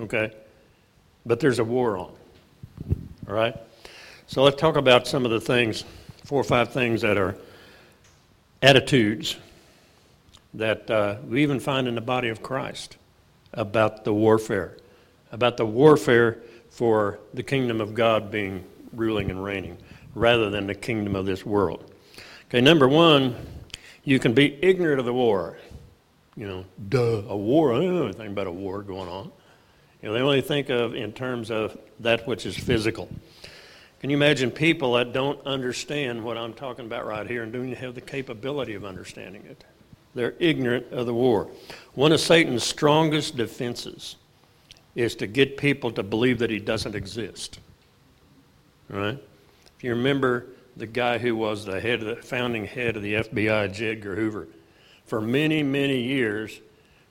okay? 0.00 0.32
But 1.26 1.40
there's 1.40 1.58
a 1.58 1.64
war 1.64 1.96
on, 1.96 2.12
all 3.28 3.34
right? 3.34 3.56
So 4.26 4.42
let's 4.42 4.56
talk 4.56 4.76
about 4.76 5.06
some 5.06 5.24
of 5.24 5.30
the 5.30 5.40
things, 5.40 5.84
four 6.24 6.40
or 6.40 6.44
five 6.44 6.72
things 6.72 7.02
that 7.02 7.16
are 7.16 7.36
attitudes 8.62 9.36
that 10.54 10.90
uh, 10.90 11.16
we 11.28 11.42
even 11.42 11.60
find 11.60 11.88
in 11.88 11.94
the 11.94 12.00
body 12.00 12.28
of 12.28 12.42
Christ 12.42 12.96
about 13.52 14.04
the 14.04 14.14
warfare, 14.14 14.76
about 15.32 15.56
the 15.56 15.66
warfare 15.66 16.38
for 16.70 17.18
the 17.32 17.42
kingdom 17.42 17.80
of 17.80 17.94
God 17.94 18.30
being 18.30 18.64
ruling 18.92 19.30
and 19.30 19.42
reigning 19.42 19.76
rather 20.14 20.50
than 20.50 20.66
the 20.66 20.74
kingdom 20.74 21.16
of 21.16 21.26
this 21.26 21.44
world. 21.44 21.92
Okay, 22.48 22.60
number 22.60 22.88
one, 22.88 23.34
you 24.04 24.18
can 24.18 24.32
be 24.32 24.58
ignorant 24.62 25.00
of 25.00 25.06
the 25.06 25.14
war. 25.14 25.58
You 26.36 26.46
know, 26.46 26.64
duh, 26.88 27.22
a 27.28 27.36
war, 27.36 27.72
I 27.72 27.78
don't 27.78 27.94
know 27.94 28.04
anything 28.04 28.32
about 28.32 28.46
a 28.46 28.52
war 28.52 28.82
going 28.82 29.08
on. 29.08 29.30
You 30.02 30.08
know, 30.08 30.14
they 30.14 30.20
only 30.20 30.40
think 30.40 30.68
of 30.68 30.94
in 30.94 31.12
terms 31.12 31.50
of 31.50 31.78
that 32.00 32.26
which 32.26 32.44
is 32.44 32.56
physical. 32.56 33.08
Can 34.00 34.10
you 34.10 34.16
imagine 34.16 34.50
people 34.50 34.92
that 34.94 35.12
don't 35.12 35.40
understand 35.46 36.22
what 36.22 36.36
I'm 36.36 36.52
talking 36.52 36.84
about 36.84 37.06
right 37.06 37.26
here 37.26 37.42
and 37.42 37.52
don't 37.52 37.72
have 37.72 37.94
the 37.94 38.02
capability 38.02 38.74
of 38.74 38.84
understanding 38.84 39.46
it? 39.46 39.64
They're 40.14 40.34
ignorant 40.38 40.92
of 40.92 41.06
the 41.06 41.14
war. 41.14 41.48
One 41.94 42.12
of 42.12 42.20
Satan's 42.20 42.64
strongest 42.64 43.36
defenses 43.36 44.16
is 44.94 45.16
to 45.16 45.26
get 45.26 45.56
people 45.56 45.90
to 45.92 46.02
believe 46.02 46.38
that 46.38 46.50
he 46.50 46.58
doesn't 46.60 46.94
exist. 46.94 47.58
Right? 48.88 49.18
If 49.76 49.84
you 49.84 49.90
remember 49.90 50.46
the 50.76 50.86
guy 50.86 51.18
who 51.18 51.34
was 51.36 51.64
the 51.64 51.80
head 51.80 52.02
of 52.02 52.16
the 52.16 52.22
founding 52.22 52.64
head 52.64 52.96
of 52.96 53.02
the 53.02 53.14
FBI, 53.14 53.72
J. 53.72 53.90
Edgar 53.90 54.14
Hoover, 54.14 54.48
for 55.06 55.20
many, 55.20 55.62
many 55.62 56.00
years, 56.00 56.60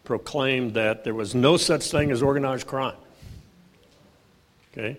proclaimed 0.04 0.74
that 0.74 1.04
there 1.04 1.14
was 1.14 1.36
no 1.36 1.58
such 1.58 1.90
thing 1.92 2.12
as 2.12 2.22
organized 2.22 2.68
crime. 2.68 2.96
Okay? 4.72 4.98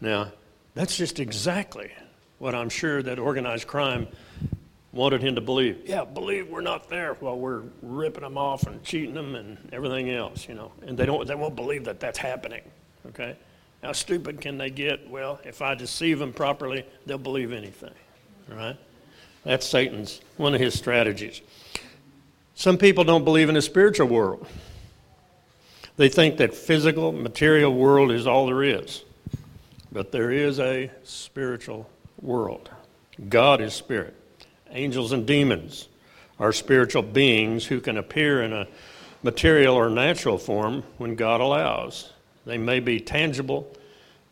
Now, 0.00 0.32
that's 0.74 0.96
just 0.96 1.18
exactly 1.18 1.90
what 2.38 2.54
I'm 2.54 2.68
sure 2.68 3.02
that 3.02 3.18
organized 3.18 3.66
crime 3.66 4.08
wanted 4.92 5.22
him 5.22 5.34
to 5.36 5.40
believe. 5.40 5.82
Yeah, 5.86 6.04
believe 6.04 6.48
we're 6.48 6.60
not 6.60 6.88
there 6.88 7.14
while 7.14 7.38
we're 7.38 7.62
ripping 7.82 8.22
them 8.22 8.36
off 8.36 8.64
and 8.66 8.82
cheating 8.82 9.14
them 9.14 9.34
and 9.34 9.56
everything 9.72 10.10
else, 10.10 10.48
you 10.48 10.54
know. 10.54 10.72
And 10.86 10.98
they 10.98 11.06
don't 11.06 11.26
they 11.26 11.34
won't 11.34 11.56
believe 11.56 11.84
that 11.84 12.00
that's 12.00 12.18
happening. 12.18 12.62
Okay? 13.08 13.36
How 13.82 13.92
stupid 13.92 14.40
can 14.40 14.58
they 14.58 14.70
get? 14.70 15.08
Well, 15.08 15.40
if 15.44 15.62
I 15.62 15.74
deceive 15.74 16.18
them 16.18 16.32
properly, 16.32 16.84
they'll 17.06 17.18
believe 17.18 17.52
anything. 17.52 17.94
Right? 18.48 18.76
That's 19.44 19.66
Satan's 19.66 20.20
one 20.36 20.54
of 20.54 20.60
his 20.60 20.74
strategies. 20.74 21.40
Some 22.54 22.76
people 22.76 23.04
don't 23.04 23.24
believe 23.24 23.48
in 23.48 23.56
a 23.56 23.62
spiritual 23.62 24.08
world. 24.08 24.46
They 25.96 26.08
think 26.08 26.36
that 26.38 26.54
physical, 26.54 27.12
material 27.12 27.74
world 27.74 28.10
is 28.10 28.26
all 28.26 28.46
there 28.46 28.62
is. 28.62 29.04
But 29.92 30.12
there 30.12 30.30
is 30.30 30.60
a 30.60 30.90
spiritual 31.02 31.88
world. 32.20 32.70
God 33.28 33.60
is 33.60 33.72
spirit. 33.74 34.14
Angels 34.72 35.12
and 35.12 35.26
demons 35.26 35.88
are 36.38 36.52
spiritual 36.52 37.02
beings 37.02 37.66
who 37.66 37.80
can 37.80 37.98
appear 37.98 38.42
in 38.42 38.52
a 38.52 38.66
material 39.22 39.74
or 39.74 39.90
natural 39.90 40.38
form 40.38 40.82
when 40.98 41.14
God 41.14 41.40
allows. 41.40 42.10
They 42.46 42.58
may 42.58 42.80
be 42.80 43.00
tangible, 43.00 43.70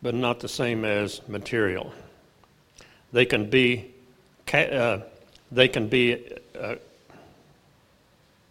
but 0.01 0.15
not 0.15 0.39
the 0.39 0.47
same 0.47 0.85
as 0.85 1.21
material. 1.27 1.93
They 3.11 3.25
can 3.25 3.49
be, 3.49 3.93
uh, 4.53 4.99
they 5.51 5.67
can 5.67 5.87
be 5.87 6.33
uh, 6.59 6.75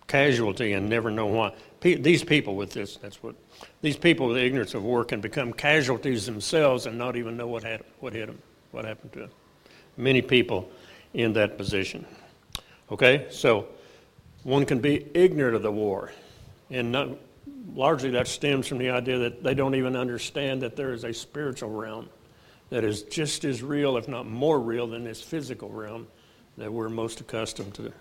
casualty 0.07 0.73
and 0.73 0.89
never 0.89 1.11
know 1.11 1.27
why. 1.27 1.53
these 1.81 2.23
people 2.23 2.55
with 2.55 2.73
this, 2.73 2.97
that's 2.97 3.23
what, 3.23 3.35
these 3.83 3.97
people 3.97 4.29
with 4.29 4.37
ignorance 4.37 4.75
of 4.75 4.83
war 4.85 5.05
can 5.05 5.21
become 5.21 5.53
casualties 5.53 6.27
themselves 6.27 6.87
and 6.87 6.99
not 6.99 7.17
even 7.17 7.37
know 7.37 7.49
what, 7.49 7.63
had, 7.63 7.83
what 8.01 8.13
hit 8.13 8.27
them, 8.27 8.39
what 8.73 8.85
happened 8.85 9.13
to 9.15 9.19
them. 9.21 9.31
Many 9.97 10.23
people 10.23 10.71
in 11.19 11.33
that 11.33 11.59
position. 11.59 12.07
Okay, 12.93 13.27
so 13.29 13.67
one 14.45 14.65
can 14.65 14.79
be 14.79 15.05
ignorant 15.15 15.57
of 15.57 15.63
the 15.63 15.71
war, 15.71 16.13
and 16.71 16.93
not, 16.93 17.09
largely 17.75 18.11
that 18.11 18.29
stems 18.29 18.69
from 18.69 18.79
the 18.79 18.91
idea 18.91 19.19
that 19.19 19.43
they 19.43 19.53
don't 19.53 19.75
even 19.75 19.97
understand 19.97 20.63
that 20.63 20.77
there 20.77 20.93
is 20.93 21.03
a 21.03 21.13
spiritual 21.13 21.71
realm 21.71 22.09
that 22.71 22.85
is 22.85 23.03
just 23.03 23.45
as 23.45 23.65
real, 23.65 23.97
if 23.97 24.07
not 24.07 24.27
more 24.27 24.61
real, 24.61 24.87
than 24.87 25.03
this 25.03 25.21
physical 25.21 25.69
realm 25.69 26.07
that 26.57 26.73
we're 26.73 26.89
most 26.89 27.21
accustomed 27.21 27.75
to 27.75 27.93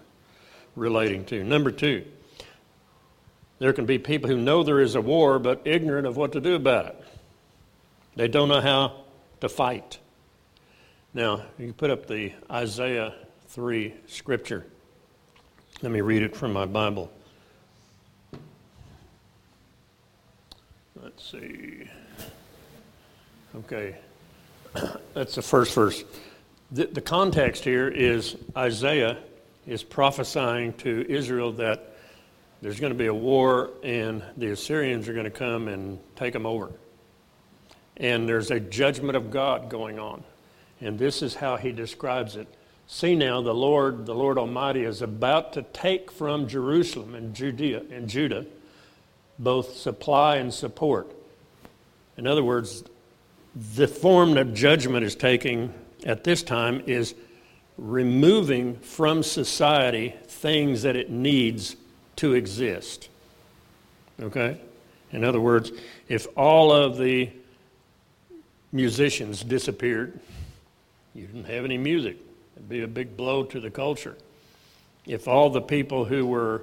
relating 0.75 1.25
to. 1.25 1.43
Number 1.43 1.71
two, 1.71 2.05
there 3.57 3.73
can 3.73 3.87
be 3.87 3.97
people 3.97 4.29
who 4.29 4.37
know 4.37 4.61
there 4.61 4.79
is 4.79 4.93
a 4.93 5.01
war 5.01 5.39
but 5.39 5.63
ignorant 5.65 6.05
of 6.05 6.17
what 6.17 6.33
to 6.33 6.39
do 6.39 6.53
about 6.53 6.85
it. 6.85 7.03
They 8.15 8.27
don't 8.27 8.47
know 8.47 8.61
how 8.61 9.05
to 9.41 9.49
fight. 9.49 9.97
Now, 11.17 11.41
you 11.57 11.73
put 11.73 11.89
up 11.89 12.05
the 12.05 12.31
Isaiah 12.51 13.11
3 13.47 13.91
scripture. 14.05 14.67
Let 15.81 15.91
me 15.91 16.01
read 16.01 16.21
it 16.21 16.35
from 16.35 16.53
my 16.53 16.67
Bible. 16.67 17.11
Let's 21.01 21.31
see. 21.31 21.89
Okay, 23.55 23.95
that's 25.15 25.33
the 25.33 25.41
first 25.41 25.73
verse. 25.73 26.03
The, 26.69 26.85
the 26.85 27.01
context 27.01 27.63
here 27.63 27.87
is 27.87 28.35
Isaiah 28.55 29.17
is 29.65 29.81
prophesying 29.81 30.73
to 30.73 31.03
Israel 31.09 31.51
that 31.53 31.97
there's 32.61 32.79
going 32.79 32.93
to 32.93 32.99
be 32.99 33.07
a 33.07 33.15
war 33.15 33.71
and 33.81 34.21
the 34.37 34.51
Assyrians 34.51 35.09
are 35.09 35.13
going 35.13 35.25
to 35.25 35.31
come 35.31 35.67
and 35.67 35.97
take 36.15 36.33
them 36.33 36.45
over. 36.45 36.69
And 37.99 38.29
there's 38.29 38.51
a 38.51 38.59
judgment 38.59 39.17
of 39.17 39.31
God 39.31 39.71
going 39.71 39.97
on. 39.97 40.23
And 40.81 40.99
this 40.99 41.21
is 41.21 41.35
how 41.35 41.57
he 41.57 41.71
describes 41.71 42.35
it. 42.35 42.47
See 42.87 43.15
now, 43.15 43.41
the 43.41 43.53
Lord, 43.53 44.05
the 44.05 44.15
Lord 44.15 44.37
Almighty, 44.37 44.83
is 44.83 45.01
about 45.01 45.53
to 45.53 45.61
take 45.61 46.11
from 46.11 46.47
Jerusalem 46.47 47.15
and 47.15 47.33
Judea 47.33 47.83
and 47.91 48.07
Judah 48.07 48.45
both 49.39 49.75
supply 49.75 50.37
and 50.37 50.53
support. 50.53 51.11
In 52.17 52.25
other 52.25 52.43
words, 52.43 52.83
the 53.75 53.87
form 53.87 54.33
that 54.35 54.53
judgment 54.53 55.03
is 55.03 55.15
taking 55.15 55.73
at 56.05 56.23
this 56.23 56.43
time 56.43 56.81
is 56.87 57.15
removing 57.77 58.75
from 58.77 59.21
society 59.21 60.15
things 60.27 60.81
that 60.83 60.95
it 60.95 61.09
needs 61.09 61.75
to 62.15 62.33
exist. 62.33 63.09
Okay? 64.19 64.59
In 65.11 65.23
other 65.23 65.39
words, 65.39 65.71
if 66.07 66.27
all 66.35 66.71
of 66.71 66.97
the 66.97 67.29
musicians 68.71 69.43
disappeared, 69.43 70.19
you 71.17 71.25
didn't 71.25 71.45
have 71.45 71.65
any 71.65 71.79
music. 71.79 72.15
It'd 72.55 72.69
be 72.69 72.83
a 72.83 72.87
big 72.87 73.17
blow 73.17 73.43
to 73.45 73.59
the 73.59 73.71
culture. 73.71 74.15
If 75.07 75.27
all 75.27 75.49
the 75.49 75.61
people 75.61 76.05
who 76.05 76.27
were 76.27 76.61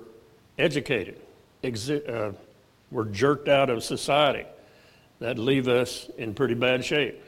educated 0.56 1.20
exi- 1.64 2.08
uh, 2.08 2.32
were 2.92 3.06
jerked 3.06 3.48
out 3.48 3.68
of 3.68 3.82
society, 3.82 4.46
that'd 5.18 5.40
leave 5.40 5.66
us 5.66 6.08
in 6.18 6.34
pretty 6.34 6.54
bad 6.54 6.84
shape. 6.84 7.20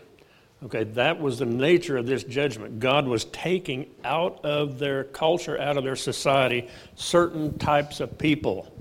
Okay, 0.64 0.85
that 0.85 1.21
was 1.21 1.40
the 1.40 1.47
nature 1.47 1.97
of 1.97 2.06
this 2.06 2.23
judgment. 2.23 2.78
God 2.78 3.09
was 3.09 3.25
taking 3.26 3.90
out 4.04 4.45
of 4.45 4.78
their 4.78 5.02
culture, 5.04 5.61
out 5.61 5.76
of 5.76 5.83
their 5.83 5.97
society, 5.97 6.68
certain 6.95 7.59
types 7.59 7.99
of 7.99 8.18
people, 8.18 8.73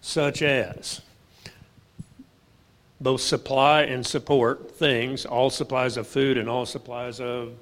such 0.00 0.40
as 0.40 1.02
both 3.02 3.20
supply 3.20 3.82
and 3.82 4.04
support 4.04 4.70
things, 4.70 5.26
all 5.26 5.50
supplies 5.50 5.98
of 5.98 6.06
food 6.06 6.38
and 6.38 6.48
all 6.48 6.64
supplies 6.64 7.20
of 7.20 7.52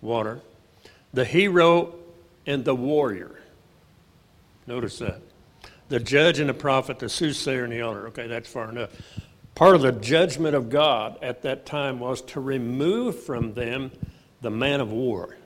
water, 0.00 0.40
the 1.12 1.24
hero 1.24 1.94
and 2.46 2.64
the 2.64 2.74
warrior. 2.74 3.40
Notice 4.66 4.98
that. 4.98 5.20
The 5.88 6.00
judge 6.00 6.38
and 6.38 6.48
the 6.48 6.54
prophet, 6.54 6.98
the 6.98 7.08
soothsayer 7.08 7.64
and 7.64 7.72
the 7.72 7.80
elder. 7.80 8.06
Okay, 8.08 8.28
that's 8.28 8.48
far 8.48 8.70
enough. 8.70 8.90
Part 9.54 9.74
of 9.74 9.82
the 9.82 9.92
judgment 9.92 10.54
of 10.54 10.70
God 10.70 11.18
at 11.22 11.42
that 11.42 11.66
time 11.66 11.98
was 11.98 12.22
to 12.22 12.40
remove 12.40 13.22
from 13.22 13.54
them 13.54 13.90
the 14.40 14.50
man 14.50 14.80
of 14.80 14.92
war. 14.92 15.36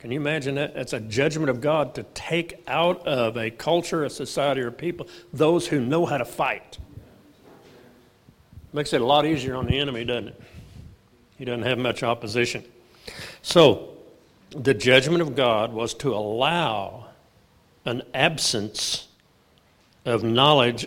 Can 0.00 0.12
you 0.12 0.20
imagine 0.20 0.56
that? 0.56 0.74
That's 0.74 0.92
a 0.92 1.00
judgment 1.00 1.50
of 1.50 1.60
God 1.60 1.94
to 1.94 2.02
take 2.14 2.62
out 2.68 3.06
of 3.06 3.36
a 3.36 3.50
culture, 3.50 4.04
a 4.04 4.10
society, 4.10 4.60
or 4.60 4.70
people 4.70 5.08
those 5.32 5.66
who 5.66 5.80
know 5.80 6.06
how 6.06 6.18
to 6.18 6.24
fight. 6.24 6.78
Makes 8.72 8.92
it 8.92 9.00
a 9.00 9.06
lot 9.06 9.24
easier 9.24 9.56
on 9.56 9.66
the 9.66 9.78
enemy, 9.78 10.04
doesn't 10.04 10.28
it? 10.28 10.42
He 11.38 11.44
doesn't 11.44 11.62
have 11.62 11.78
much 11.78 12.02
opposition. 12.02 12.64
So, 13.42 13.94
the 14.50 14.74
judgment 14.74 15.22
of 15.22 15.36
God 15.36 15.72
was 15.72 15.94
to 15.94 16.14
allow 16.14 17.06
an 17.84 18.02
absence 18.12 19.08
of 20.04 20.24
knowledge 20.24 20.86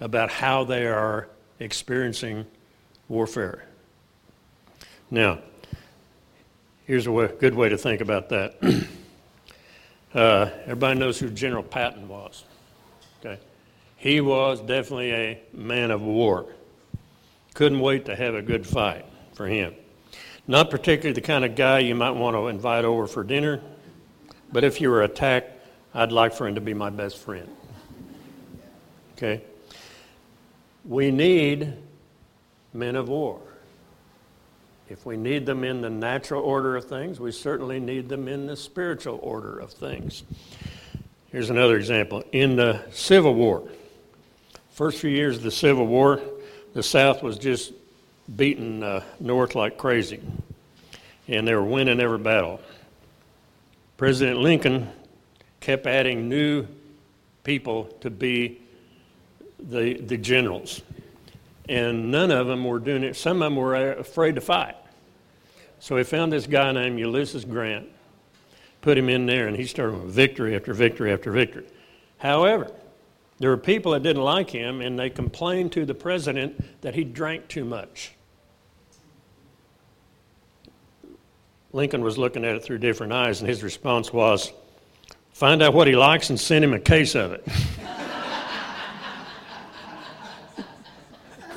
about 0.00 0.30
how 0.30 0.64
they 0.64 0.86
are 0.86 1.28
experiencing 1.58 2.44
warfare. 3.08 3.64
Now, 5.10 5.38
here's 6.84 7.06
a 7.06 7.12
way, 7.12 7.30
good 7.40 7.54
way 7.54 7.68
to 7.68 7.78
think 7.78 8.00
about 8.00 8.28
that. 8.28 8.56
uh, 10.14 10.50
everybody 10.64 10.98
knows 10.98 11.18
who 11.18 11.30
General 11.30 11.62
Patton 11.62 12.08
was. 12.08 12.44
Okay, 13.20 13.40
he 13.96 14.20
was 14.20 14.60
definitely 14.60 15.12
a 15.12 15.40
man 15.52 15.90
of 15.90 16.02
war. 16.02 16.46
Couldn't 17.54 17.80
wait 17.80 18.04
to 18.06 18.16
have 18.16 18.34
a 18.34 18.42
good 18.42 18.66
fight 18.66 19.06
for 19.32 19.46
him. 19.46 19.74
Not 20.48 20.70
particularly 20.70 21.12
the 21.12 21.26
kind 21.26 21.44
of 21.44 21.56
guy 21.56 21.80
you 21.80 21.94
might 21.94 22.12
want 22.12 22.36
to 22.36 22.48
invite 22.48 22.84
over 22.84 23.06
for 23.06 23.24
dinner, 23.24 23.60
but 24.52 24.62
if 24.62 24.80
you 24.80 24.90
were 24.90 25.02
attacked, 25.02 25.52
I'd 25.92 26.12
like 26.12 26.34
for 26.34 26.46
him 26.46 26.54
to 26.54 26.60
be 26.60 26.74
my 26.74 26.90
best 26.90 27.18
friend. 27.18 27.48
Okay? 29.16 29.42
We 30.84 31.10
need 31.10 31.72
men 32.72 32.94
of 32.94 33.08
war. 33.08 33.40
If 34.88 35.04
we 35.04 35.16
need 35.16 35.46
them 35.46 35.64
in 35.64 35.80
the 35.80 35.90
natural 35.90 36.42
order 36.42 36.76
of 36.76 36.84
things, 36.84 37.18
we 37.18 37.32
certainly 37.32 37.80
need 37.80 38.08
them 38.08 38.28
in 38.28 38.46
the 38.46 38.56
spiritual 38.56 39.18
order 39.20 39.58
of 39.58 39.72
things. 39.72 40.22
Here's 41.32 41.50
another 41.50 41.76
example. 41.76 42.22
In 42.30 42.54
the 42.54 42.82
Civil 42.92 43.34
War, 43.34 43.68
first 44.70 45.00
few 45.00 45.10
years 45.10 45.38
of 45.38 45.42
the 45.42 45.50
Civil 45.50 45.86
War, 45.86 46.20
the 46.72 46.84
South 46.84 47.22
was 47.22 47.36
just 47.36 47.72
beating 48.34 48.82
uh, 48.82 49.02
North 49.20 49.54
like 49.54 49.78
crazy, 49.78 50.20
and 51.28 51.46
they 51.46 51.54
were 51.54 51.64
winning 51.64 52.00
every 52.00 52.18
battle. 52.18 52.60
President 53.96 54.40
Lincoln 54.40 54.88
kept 55.60 55.86
adding 55.86 56.28
new 56.28 56.66
people 57.44 57.84
to 58.00 58.10
be 58.10 58.60
the, 59.58 59.94
the 59.94 60.16
generals. 60.16 60.82
And 61.68 62.10
none 62.10 62.30
of 62.30 62.46
them 62.46 62.64
were 62.64 62.78
doing 62.78 63.02
it. 63.02 63.16
Some 63.16 63.42
of 63.42 63.46
them 63.46 63.56
were 63.56 63.92
afraid 63.92 64.34
to 64.36 64.40
fight. 64.40 64.76
So 65.78 65.96
he 65.96 66.04
found 66.04 66.32
this 66.32 66.46
guy 66.46 66.72
named 66.72 66.98
Ulysses 66.98 67.44
Grant, 67.44 67.88
put 68.80 68.96
him 68.96 69.08
in 69.08 69.26
there, 69.26 69.46
and 69.48 69.56
he 69.56 69.64
started 69.64 70.02
with 70.02 70.12
victory 70.12 70.54
after 70.54 70.72
victory 70.74 71.12
after 71.12 71.30
victory. 71.32 71.66
However, 72.18 72.70
there 73.38 73.50
were 73.50 73.56
people 73.56 73.92
that 73.92 74.02
didn't 74.02 74.22
like 74.22 74.50
him, 74.50 74.80
and 74.80 74.98
they 74.98 75.10
complained 75.10 75.72
to 75.72 75.84
the 75.84 75.94
president 75.94 76.82
that 76.82 76.94
he 76.94 77.04
drank 77.04 77.48
too 77.48 77.64
much. 77.64 78.12
Lincoln 81.76 82.02
was 82.02 82.16
looking 82.16 82.42
at 82.42 82.54
it 82.54 82.64
through 82.64 82.78
different 82.78 83.12
eyes, 83.12 83.40
and 83.40 83.48
his 83.50 83.62
response 83.62 84.10
was, 84.10 84.50
Find 85.32 85.60
out 85.62 85.74
what 85.74 85.86
he 85.86 85.94
likes 85.94 86.30
and 86.30 86.40
send 86.40 86.64
him 86.64 86.72
a 86.72 86.80
case 86.80 87.14
of 87.14 87.32
it. 87.32 87.46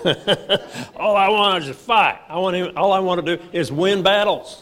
all 0.97 1.15
I 1.15 1.29
want 1.29 1.63
is 1.63 1.69
to 1.69 1.73
fight. 1.73 2.19
I 2.27 2.37
want 2.37 2.57
him, 2.57 2.73
all 2.75 2.91
I 2.91 2.99
want 2.99 3.25
to 3.25 3.37
do 3.37 3.43
is 3.53 3.71
win 3.71 4.03
battles. 4.03 4.61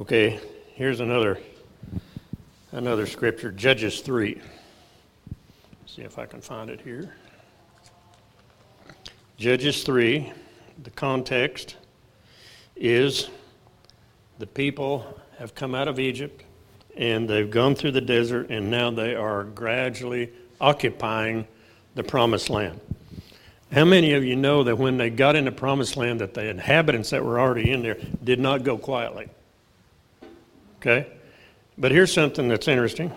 Okay, 0.00 0.40
here's 0.74 0.98
another 0.98 1.38
another 2.72 3.06
scripture, 3.06 3.52
Judges 3.52 4.00
3. 4.00 4.42
see 5.86 6.02
if 6.02 6.18
I 6.18 6.26
can 6.26 6.40
find 6.40 6.70
it 6.70 6.80
here. 6.80 7.14
Judges 9.36 9.84
3, 9.84 10.32
the 10.82 10.90
context 10.90 11.76
is 12.76 13.28
the 14.38 14.46
people 14.46 15.18
have 15.38 15.54
come 15.54 15.74
out 15.74 15.86
of 15.86 16.00
Egypt 16.00 16.44
and 16.96 17.28
they've 17.28 17.50
gone 17.50 17.74
through 17.74 17.92
the 17.92 18.00
desert 18.00 18.50
and 18.50 18.70
now 18.70 18.90
they 18.90 19.14
are 19.14 19.44
gradually 19.44 20.30
occupying 20.60 21.46
the 21.94 22.02
promised 22.02 22.50
land. 22.50 22.80
How 23.72 23.84
many 23.84 24.12
of 24.14 24.24
you 24.24 24.36
know 24.36 24.64
that 24.64 24.76
when 24.76 24.96
they 24.96 25.08
got 25.08 25.36
into 25.36 25.52
promised 25.52 25.96
land 25.96 26.20
that 26.20 26.34
the 26.34 26.48
inhabitants 26.48 27.10
that 27.10 27.24
were 27.24 27.40
already 27.40 27.70
in 27.70 27.82
there 27.82 27.98
did 28.22 28.40
not 28.40 28.64
go 28.64 28.76
quietly? 28.76 29.28
Okay? 30.78 31.06
But 31.78 31.92
here's 31.92 32.12
something 32.12 32.48
that's 32.48 32.68
interesting. 32.68 33.12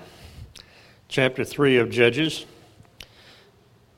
Chapter 1.07 1.43
3 1.43 1.77
of 1.77 1.89
Judges. 1.89 2.45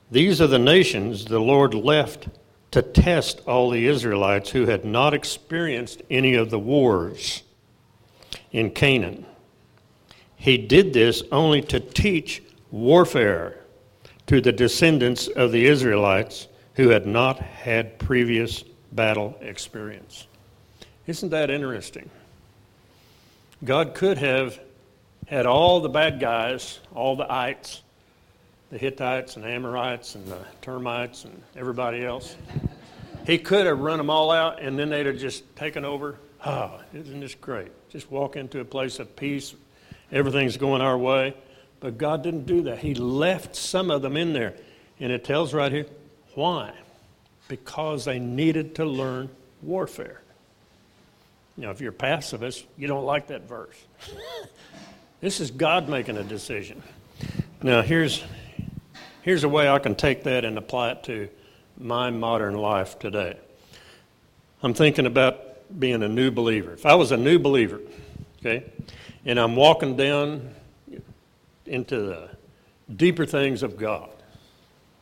These 0.10 0.42
are 0.42 0.48
the 0.48 0.58
nations 0.58 1.26
the 1.26 1.40
Lord 1.40 1.74
left 1.74 2.28
to 2.72 2.82
test 2.82 3.42
all 3.48 3.70
the 3.70 3.88
Israelites 3.88 4.50
who 4.50 4.66
had 4.66 4.84
not 4.86 5.14
experienced 5.14 6.02
any 6.10 6.36
of 6.36 6.50
the 6.50 6.60
wars 6.60 7.44
in 8.52 8.72
Canaan. 8.72 9.26
He 10.36 10.58
did 10.58 10.94
this 10.94 11.24
only 11.32 11.62
to 11.64 11.80
teach 11.80 12.44
warfare 12.72 13.64
to 14.28 14.42
the 14.42 14.52
descendants 14.52 15.28
of 15.28 15.52
the 15.52 15.66
Israelites 15.66 16.48
who 16.76 16.90
had 16.90 17.08
not 17.08 17.40
had 17.40 17.98
previous 17.98 18.64
battle 18.92 19.38
experience. 19.42 20.28
Isn't 21.08 21.30
that 21.30 21.50
interesting? 21.50 22.10
God 23.64 23.96
could 23.96 24.18
have 24.18 24.60
had 25.28 25.46
all 25.46 25.80
the 25.80 25.90
bad 25.90 26.20
guys, 26.20 26.80
all 26.94 27.16
the 27.16 27.32
ites, 27.32 27.82
the 28.70 28.78
Hittites 28.78 29.36
and 29.36 29.46
Amorites 29.46 30.16
and 30.16 30.26
the 30.28 30.40
termites 30.62 31.26
and 31.26 31.42
everybody 31.56 32.06
else, 32.06 32.36
he 33.26 33.38
could 33.38 33.66
have 33.66 33.80
run 33.80 33.98
them 33.98 34.10
all 34.10 34.32
out 34.32 34.62
and 34.62 34.78
then 34.78 34.90
they'd 34.90 35.06
have 35.06 35.18
just 35.18 35.56
taken 35.56 35.86
over. 35.86 36.18
Oh, 36.46 36.80
isn't 36.94 37.20
this 37.20 37.36
great? 37.36 37.72
Just 37.90 38.12
walk 38.12 38.36
into 38.36 38.60
a 38.60 38.66
place 38.66 39.00
of 39.00 39.16
peace. 39.16 39.56
Everything's 40.12 40.58
going 40.58 40.82
our 40.82 40.98
way. 40.98 41.36
But 41.80 41.98
God 41.98 42.24
didn't 42.24 42.46
do 42.46 42.64
that. 42.64 42.80
He 42.80 42.96
left 42.96 43.56
some 43.56 43.92
of 43.92 44.02
them 44.02 44.18
in 44.18 44.34
there. 44.34 44.56
And 45.00 45.12
it 45.12 45.24
tells 45.24 45.54
right 45.54 45.72
here 45.72 45.86
why? 46.34 46.74
Because 47.48 48.06
they 48.06 48.20
needed 48.20 48.76
to 48.76 48.86
learn 48.86 49.30
warfare. 49.62 50.22
Now, 51.56 51.72
if 51.72 51.82
you're 51.82 51.92
pacifist, 51.92 52.66
you 52.78 52.88
don't 52.88 53.06
like 53.06 53.28
that 53.28 53.48
verse. 53.48 53.76
this 55.22 55.40
is 55.40 55.50
God 55.50 55.90
making 55.90 56.18
a 56.18 56.24
decision. 56.24 56.84
Now, 57.64 57.82
here's, 57.82 58.24
here's 59.28 59.44
a 59.44 59.50
way 59.50 59.68
I 59.68 59.78
can 59.78 59.94
take 59.94 60.24
that 60.24 60.46
and 60.46 60.58
apply 60.58 60.92
it 60.92 61.04
to 61.04 61.28
my 61.78 62.10
modern 62.10 62.56
life 62.56 62.98
today. 62.98 63.36
I'm 64.64 64.74
thinking 64.74 65.06
about 65.06 65.78
being 65.78 66.02
a 66.02 66.08
new 66.08 66.32
believer. 66.32 66.72
If 66.72 66.86
I 66.86 66.96
was 66.96 67.12
a 67.12 67.18
new 67.18 67.38
believer, 67.38 67.82
okay, 68.40 68.64
and 69.26 69.38
I'm 69.38 69.58
walking 69.58 69.98
down 69.98 70.50
into 71.66 72.04
the 72.04 72.30
deeper 72.96 73.26
things 73.26 73.64
of 73.64 73.76
God, 73.76 74.10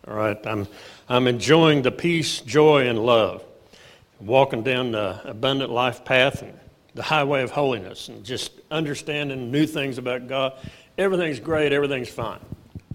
all 0.07 0.15
right, 0.15 0.39
I'm, 0.47 0.67
I'm 1.07 1.27
enjoying 1.27 1.83
the 1.83 1.91
peace, 1.91 2.41
joy, 2.41 2.87
and 2.87 2.97
love, 2.97 3.43
walking 4.19 4.63
down 4.63 4.93
the 4.93 5.21
abundant 5.23 5.69
life 5.69 6.03
path 6.03 6.41
and 6.41 6.59
the 6.95 7.03
highway 7.03 7.43
of 7.43 7.51
holiness, 7.51 8.09
and 8.09 8.23
just 8.23 8.53
understanding 8.71 9.51
new 9.51 9.67
things 9.67 9.99
about 9.99 10.27
God. 10.27 10.53
Everything's 10.97 11.39
great, 11.39 11.71
everything's 11.71 12.09
fine. 12.09 12.39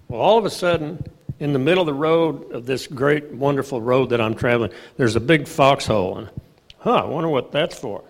Well, 0.09 0.19
all 0.19 0.37
of 0.37 0.43
a 0.43 0.49
sudden, 0.49 1.01
in 1.41 1.53
the 1.53 1.59
middle 1.59 1.81
of 1.81 1.87
the 1.87 1.93
road 1.93 2.51
of 2.51 2.67
this 2.67 2.85
great, 2.85 3.31
wonderful 3.31 3.81
road 3.81 4.11
that 4.11 4.21
I'm 4.21 4.35
traveling, 4.35 4.69
there's 4.97 5.15
a 5.15 5.19
big 5.19 5.47
foxhole. 5.47 6.19
And, 6.19 6.29
huh, 6.77 6.97
I 6.97 7.05
wonder 7.05 7.29
what 7.29 7.51
that's 7.51 7.77
for. 7.77 8.03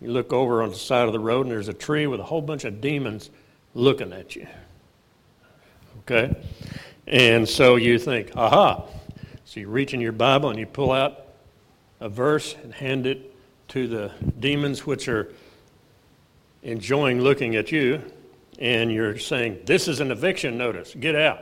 You 0.00 0.12
look 0.12 0.32
over 0.32 0.62
on 0.62 0.70
the 0.70 0.76
side 0.76 1.08
of 1.08 1.12
the 1.12 1.18
road, 1.18 1.46
and 1.46 1.50
there's 1.50 1.66
a 1.66 1.74
tree 1.74 2.06
with 2.06 2.20
a 2.20 2.22
whole 2.22 2.40
bunch 2.40 2.62
of 2.62 2.80
demons 2.80 3.30
looking 3.74 4.12
at 4.12 4.36
you. 4.36 4.46
Okay? 6.00 6.36
And 7.08 7.48
so 7.48 7.74
you 7.74 7.98
think, 7.98 8.30
aha. 8.36 8.84
So 9.44 9.58
you 9.58 9.68
reach 9.68 9.92
in 9.92 10.00
your 10.00 10.12
Bible 10.12 10.50
and 10.50 10.58
you 10.58 10.66
pull 10.66 10.92
out 10.92 11.26
a 11.98 12.08
verse 12.08 12.54
and 12.62 12.72
hand 12.72 13.08
it 13.08 13.34
to 13.68 13.88
the 13.88 14.12
demons 14.38 14.86
which 14.86 15.08
are 15.08 15.32
enjoying 16.62 17.20
looking 17.20 17.56
at 17.56 17.72
you, 17.72 18.02
and 18.60 18.92
you're 18.92 19.18
saying, 19.18 19.62
This 19.64 19.88
is 19.88 19.98
an 19.98 20.12
eviction 20.12 20.56
notice, 20.56 20.94
get 20.94 21.16
out 21.16 21.40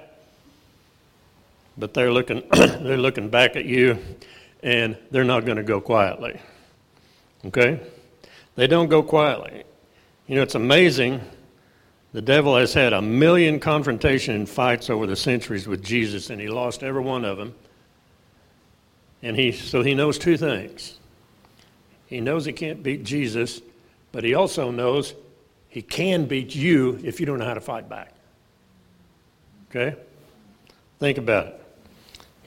but 1.77 1.95
they're 1.95 2.13
looking, 2.13 2.43
they're 2.53 2.99
looking 2.99 3.29
back 3.29 3.57
at 3.57 3.65
you 3.65 3.99
and 4.63 4.97
they're 5.11 5.25
not 5.25 5.45
going 5.45 5.57
to 5.57 5.63
go 5.63 5.81
quietly. 5.81 6.41
Okay? 7.45 7.81
They 8.55 8.67
don't 8.67 8.89
go 8.89 9.03
quietly. 9.03 9.65
You 10.27 10.37
know, 10.37 10.43
it's 10.43 10.55
amazing. 10.55 11.21
The 12.13 12.23
devil 12.23 12.57
has 12.57 12.75
had 12.75 12.93
a 12.93 13.03
million 13.03 13.59
confrontation 13.59 14.35
and 14.35 14.49
fights 14.49 14.91
over 14.91 15.07
the 15.07 15.17
centuries 15.17 15.67
with 15.67 15.83
Jesus, 15.83 16.31
and 16.31 16.41
he 16.41 16.49
lost 16.49 16.83
every 16.83 17.03
one 17.03 17.25
of 17.25 17.39
them. 17.39 17.55
And 19.23 19.37
he, 19.37 19.53
so 19.53 19.83
he 19.83 19.95
knows 19.95 20.19
two 20.19 20.37
things. 20.37 20.99
He 22.07 22.21
knows 22.21 22.45
he 22.45 22.53
can't 22.53 22.83
beat 22.83 23.05
Jesus, 23.05 23.63
but 24.13 24.25
he 24.25 24.35
also 24.35 24.71
knows 24.71 25.15
he 25.69 25.81
can 25.81 26.27
beat 26.27 26.55
you 26.55 27.01
if 27.03 27.19
you 27.19 27.27
don't 27.27 27.39
know 27.39 27.47
how 27.47 27.55
to 27.55 27.61
fight 27.61 27.89
back. 27.89 28.13
Okay? 29.71 29.97
Think 30.99 31.17
about 31.19 31.47
it. 31.47 31.62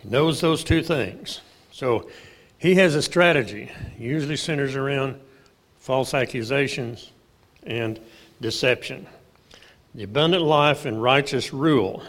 Knows 0.09 0.39
those 0.39 0.63
two 0.63 0.83
things. 0.83 1.41
So 1.71 2.09
he 2.59 2.75
has 2.75 2.95
a 2.95 3.01
strategy, 3.01 3.71
usually 3.97 4.37
centers 4.37 4.75
around 4.75 5.19
false 5.79 6.13
accusations 6.13 7.11
and 7.63 7.99
deception. 8.39 9.07
The 9.95 10.03
abundant 10.03 10.43
life 10.43 10.85
and 10.85 11.01
righteous 11.01 11.53
rule 11.53 12.03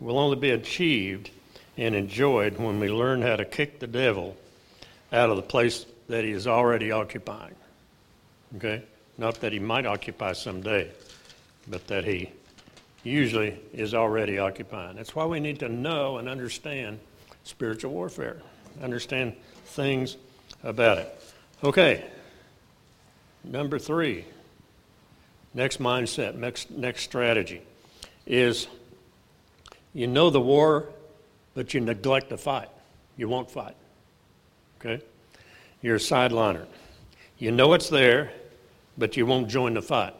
will 0.00 0.18
only 0.18 0.36
be 0.36 0.50
achieved 0.50 1.30
and 1.76 1.94
enjoyed 1.94 2.58
when 2.58 2.80
we 2.80 2.88
learn 2.88 3.22
how 3.22 3.36
to 3.36 3.44
kick 3.44 3.78
the 3.78 3.86
devil 3.86 4.36
out 5.12 5.30
of 5.30 5.36
the 5.36 5.42
place 5.42 5.86
that 6.08 6.24
he 6.24 6.30
is 6.30 6.46
already 6.46 6.90
occupying. 6.90 7.54
Okay? 8.56 8.82
Not 9.18 9.40
that 9.40 9.52
he 9.52 9.58
might 9.58 9.86
occupy 9.86 10.32
someday, 10.32 10.90
but 11.68 11.86
that 11.86 12.04
he 12.04 12.30
usually 13.04 13.58
is 13.72 13.94
already 13.94 14.38
occupying. 14.38 14.96
That's 14.96 15.14
why 15.14 15.26
we 15.26 15.38
need 15.38 15.60
to 15.60 15.68
know 15.68 16.18
and 16.18 16.28
understand 16.28 16.98
spiritual 17.46 17.92
warfare. 17.92 18.38
Understand 18.82 19.34
things 19.66 20.16
about 20.64 20.98
it. 20.98 21.22
Okay. 21.62 22.04
Number 23.44 23.78
three, 23.78 24.24
next 25.54 25.78
mindset, 25.78 26.34
next, 26.34 26.70
next 26.70 27.04
strategy 27.04 27.62
is 28.26 28.66
you 29.94 30.06
know 30.08 30.30
the 30.30 30.40
war, 30.40 30.86
but 31.54 31.72
you 31.72 31.80
neglect 31.80 32.30
to 32.30 32.36
fight. 32.36 32.68
You 33.16 33.28
won't 33.28 33.50
fight. 33.50 33.76
Okay? 34.80 35.02
You're 35.80 35.96
a 35.96 36.00
sideliner. 36.00 36.66
You 37.38 37.52
know 37.52 37.72
it's 37.74 37.88
there, 37.88 38.32
but 38.98 39.16
you 39.16 39.24
won't 39.24 39.48
join 39.48 39.74
the 39.74 39.82
fight. 39.82 40.14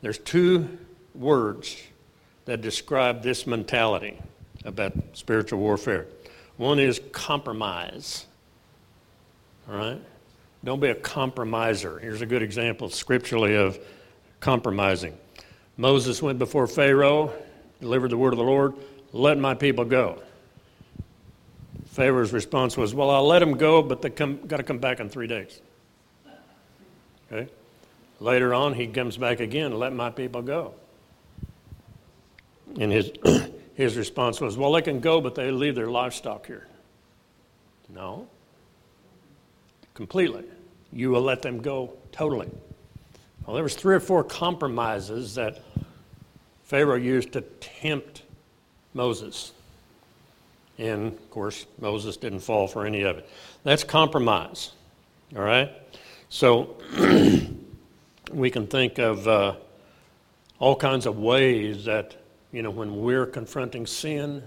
There's 0.00 0.18
two 0.18 0.78
words 1.14 1.82
that 2.44 2.60
describe 2.60 3.22
this 3.22 3.46
mentality 3.46 4.18
about 4.64 4.92
spiritual 5.14 5.58
warfare 5.58 6.06
one 6.56 6.78
is 6.78 7.00
compromise. 7.12 8.26
All 9.68 9.76
right? 9.76 10.00
Don't 10.62 10.80
be 10.80 10.88
a 10.88 10.94
compromiser. 10.94 11.98
Here's 11.98 12.22
a 12.22 12.26
good 12.26 12.42
example 12.42 12.88
scripturally 12.88 13.54
of 13.54 13.78
compromising. 14.40 15.16
Moses 15.76 16.22
went 16.22 16.38
before 16.38 16.66
Pharaoh, 16.66 17.32
delivered 17.80 18.10
the 18.10 18.16
word 18.16 18.32
of 18.32 18.38
the 18.38 18.44
Lord, 18.44 18.74
let 19.12 19.38
my 19.38 19.54
people 19.54 19.84
go. 19.84 20.22
Pharaoh's 21.86 22.32
response 22.32 22.76
was, 22.76 22.94
Well, 22.94 23.10
I'll 23.10 23.26
let 23.26 23.38
them 23.38 23.56
go, 23.56 23.82
but 23.82 24.02
they 24.02 24.10
come, 24.10 24.38
got 24.46 24.56
to 24.56 24.62
come 24.62 24.78
back 24.78 25.00
in 25.00 25.08
three 25.08 25.26
days. 25.26 25.60
Okay? 27.30 27.50
Later 28.20 28.54
on, 28.54 28.74
he 28.74 28.86
comes 28.86 29.16
back 29.16 29.40
again, 29.40 29.78
let 29.78 29.92
my 29.92 30.10
people 30.10 30.42
go. 30.42 30.74
And 32.80 32.90
his 32.90 33.12
his 33.74 33.96
response 33.96 34.40
was, 34.40 34.56
Well, 34.56 34.72
they 34.72 34.82
can 34.82 35.00
go, 35.00 35.20
but 35.20 35.34
they 35.34 35.50
leave 35.50 35.74
their 35.74 35.90
livestock 35.90 36.46
here. 36.46 36.66
No. 37.88 38.28
Completely. 39.94 40.44
You 40.92 41.10
will 41.10 41.22
let 41.22 41.42
them 41.42 41.60
go 41.60 41.92
totally. 42.12 42.50
Well, 43.44 43.54
there 43.54 43.62
was 43.62 43.74
three 43.74 43.94
or 43.94 44.00
four 44.00 44.24
compromises 44.24 45.34
that 45.34 45.60
Pharaoh 46.64 46.96
used 46.96 47.32
to 47.32 47.42
tempt 47.42 48.22
Moses. 48.94 49.52
And 50.78 51.12
of 51.12 51.30
course, 51.30 51.66
Moses 51.78 52.16
didn't 52.16 52.40
fall 52.40 52.66
for 52.66 52.86
any 52.86 53.02
of 53.02 53.18
it. 53.18 53.28
That's 53.64 53.84
compromise. 53.84 54.72
All 55.36 55.42
right? 55.42 55.70
So 56.28 56.76
we 58.32 58.50
can 58.50 58.66
think 58.66 58.98
of 58.98 59.28
uh, 59.28 59.54
all 60.58 60.76
kinds 60.76 61.06
of 61.06 61.18
ways 61.18 61.84
that 61.84 62.16
you 62.54 62.62
know, 62.62 62.70
when 62.70 63.02
we're 63.02 63.26
confronting 63.26 63.84
sin 63.84 64.40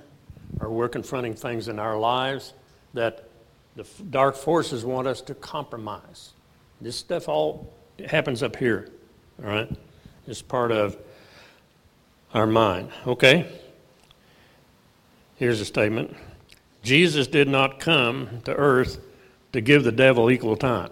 or 0.62 0.70
we're 0.70 0.88
confronting 0.88 1.34
things 1.34 1.68
in 1.68 1.78
our 1.78 2.00
lives 2.00 2.54
that 2.94 3.28
the 3.76 3.86
dark 4.10 4.38
forces 4.38 4.86
want 4.86 5.08
us 5.08 5.20
to 5.20 5.36
compromise. 5.36 6.32
This 6.80 6.96
stuff 6.96 7.28
all 7.28 7.74
happens 8.10 8.42
up 8.42 8.56
here, 8.56 8.90
all 9.44 9.50
right? 9.50 9.70
It's 10.26 10.42
part 10.42 10.72
of 10.72 10.96
our 12.34 12.48
mind. 12.48 12.92
Okay? 13.06 13.46
Here's 15.36 15.60
a 15.60 15.66
statement 15.66 16.16
Jesus 16.84 17.28
did 17.28 17.50
not 17.50 17.82
come 17.82 18.42
to 18.46 18.56
earth 18.56 19.02
to 19.52 19.60
give 19.60 19.84
the 19.84 19.92
devil 19.92 20.32
equal 20.32 20.56
time. 20.56 20.92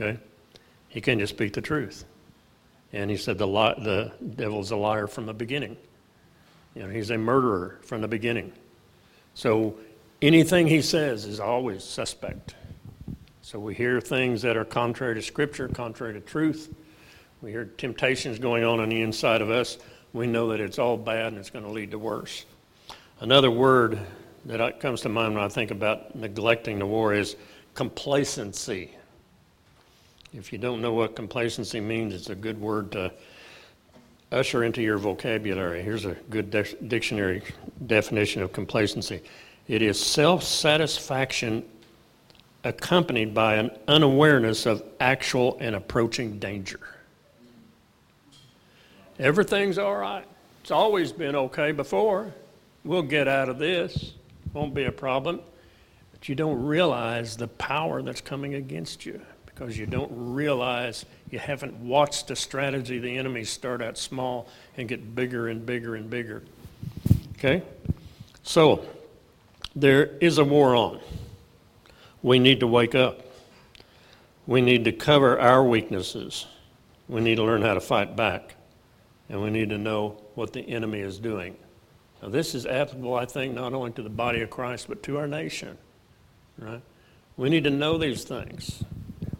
Okay? 0.00 0.18
He 0.88 1.02
can 1.02 1.18
just 1.18 1.34
speak 1.34 1.52
the 1.52 1.60
truth. 1.60 2.06
And 2.96 3.10
he 3.10 3.18
said 3.18 3.36
the, 3.36 3.46
li- 3.46 3.74
the 3.76 4.10
devil's 4.36 4.70
a 4.70 4.76
liar 4.76 5.06
from 5.06 5.26
the 5.26 5.34
beginning. 5.34 5.76
You 6.74 6.84
know, 6.84 6.88
he's 6.88 7.10
a 7.10 7.18
murderer 7.18 7.78
from 7.82 8.00
the 8.00 8.08
beginning. 8.08 8.54
So 9.34 9.76
anything 10.22 10.66
he 10.66 10.80
says 10.80 11.26
is 11.26 11.38
always 11.38 11.84
suspect. 11.84 12.54
So 13.42 13.58
we 13.58 13.74
hear 13.74 14.00
things 14.00 14.40
that 14.42 14.56
are 14.56 14.64
contrary 14.64 15.14
to 15.14 15.20
Scripture, 15.20 15.68
contrary 15.68 16.14
to 16.14 16.20
truth. 16.20 16.74
We 17.42 17.50
hear 17.50 17.66
temptations 17.66 18.38
going 18.38 18.64
on 18.64 18.80
on 18.80 18.88
the 18.88 19.02
inside 19.02 19.42
of 19.42 19.50
us. 19.50 19.76
We 20.14 20.26
know 20.26 20.48
that 20.48 20.60
it's 20.60 20.78
all 20.78 20.96
bad 20.96 21.26
and 21.26 21.36
it's 21.36 21.50
going 21.50 21.66
to 21.66 21.70
lead 21.70 21.90
to 21.90 21.98
worse. 21.98 22.46
Another 23.20 23.50
word 23.50 23.98
that 24.46 24.80
comes 24.80 25.02
to 25.02 25.10
mind 25.10 25.34
when 25.34 25.44
I 25.44 25.48
think 25.48 25.70
about 25.70 26.16
neglecting 26.16 26.78
the 26.78 26.86
war 26.86 27.12
is 27.12 27.36
complacency. 27.74 28.95
If 30.36 30.52
you 30.52 30.58
don't 30.58 30.82
know 30.82 30.92
what 30.92 31.16
complacency 31.16 31.80
means, 31.80 32.12
it's 32.12 32.28
a 32.28 32.34
good 32.34 32.60
word 32.60 32.92
to 32.92 33.10
usher 34.30 34.64
into 34.64 34.82
your 34.82 34.98
vocabulary. 34.98 35.82
Here's 35.82 36.04
a 36.04 36.12
good 36.28 36.50
de- 36.50 36.74
dictionary 36.88 37.42
definition 37.86 38.42
of 38.42 38.52
complacency 38.52 39.22
It 39.66 39.80
is 39.80 39.98
self 39.98 40.42
satisfaction 40.42 41.64
accompanied 42.64 43.32
by 43.32 43.54
an 43.54 43.70
unawareness 43.88 44.66
of 44.66 44.82
actual 45.00 45.56
and 45.60 45.74
approaching 45.74 46.38
danger. 46.38 46.80
Everything's 49.18 49.78
all 49.78 49.96
right. 49.96 50.26
It's 50.60 50.70
always 50.70 51.12
been 51.12 51.34
okay 51.34 51.72
before. 51.72 52.34
We'll 52.84 53.02
get 53.02 53.26
out 53.26 53.48
of 53.48 53.58
this. 53.58 54.12
Won't 54.52 54.74
be 54.74 54.84
a 54.84 54.92
problem. 54.92 55.40
But 56.12 56.28
you 56.28 56.34
don't 56.34 56.62
realize 56.62 57.36
the 57.36 57.48
power 57.48 58.02
that's 58.02 58.20
coming 58.20 58.54
against 58.54 59.06
you 59.06 59.22
because 59.56 59.78
you 59.78 59.86
don't 59.86 60.12
realize 60.12 61.06
you 61.30 61.38
haven't 61.38 61.74
watched 61.76 62.28
the 62.28 62.36
strategy 62.36 62.98
the 62.98 63.16
enemy 63.16 63.42
start 63.42 63.80
out 63.80 63.96
small 63.96 64.48
and 64.76 64.86
get 64.86 65.14
bigger 65.14 65.48
and 65.48 65.64
bigger 65.64 65.94
and 65.94 66.10
bigger. 66.10 66.42
Okay? 67.38 67.62
So, 68.42 68.86
there 69.74 70.06
is 70.20 70.36
a 70.38 70.44
war 70.44 70.76
on. 70.76 71.00
We 72.22 72.38
need 72.38 72.60
to 72.60 72.66
wake 72.66 72.94
up. 72.94 73.22
We 74.46 74.60
need 74.60 74.84
to 74.84 74.92
cover 74.92 75.40
our 75.40 75.64
weaknesses. 75.64 76.46
We 77.08 77.22
need 77.22 77.36
to 77.36 77.42
learn 77.42 77.62
how 77.62 77.74
to 77.74 77.80
fight 77.80 78.14
back. 78.14 78.56
And 79.30 79.42
we 79.42 79.48
need 79.48 79.70
to 79.70 79.78
know 79.78 80.20
what 80.34 80.52
the 80.52 80.60
enemy 80.60 81.00
is 81.00 81.18
doing. 81.18 81.56
Now, 82.22 82.28
this 82.28 82.54
is 82.54 82.66
applicable, 82.66 83.14
I 83.14 83.24
think, 83.24 83.54
not 83.54 83.72
only 83.72 83.92
to 83.92 84.02
the 84.02 84.10
body 84.10 84.42
of 84.42 84.50
Christ, 84.50 84.86
but 84.88 85.02
to 85.04 85.18
our 85.18 85.26
nation. 85.26 85.78
Right? 86.58 86.82
We 87.38 87.48
need 87.48 87.64
to 87.64 87.70
know 87.70 87.96
these 87.96 88.24
things. 88.24 88.82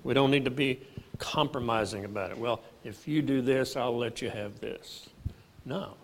We 0.06 0.14
don't 0.14 0.30
need 0.30 0.44
to 0.44 0.52
be 0.52 0.78
compromising 1.18 2.04
about 2.04 2.30
it. 2.30 2.38
Well, 2.38 2.60
if 2.84 3.08
you 3.08 3.22
do 3.22 3.42
this, 3.42 3.74
I'll 3.74 3.98
let 3.98 4.22
you 4.22 4.30
have 4.30 4.60
this. 4.60 5.08
No. 5.64 5.94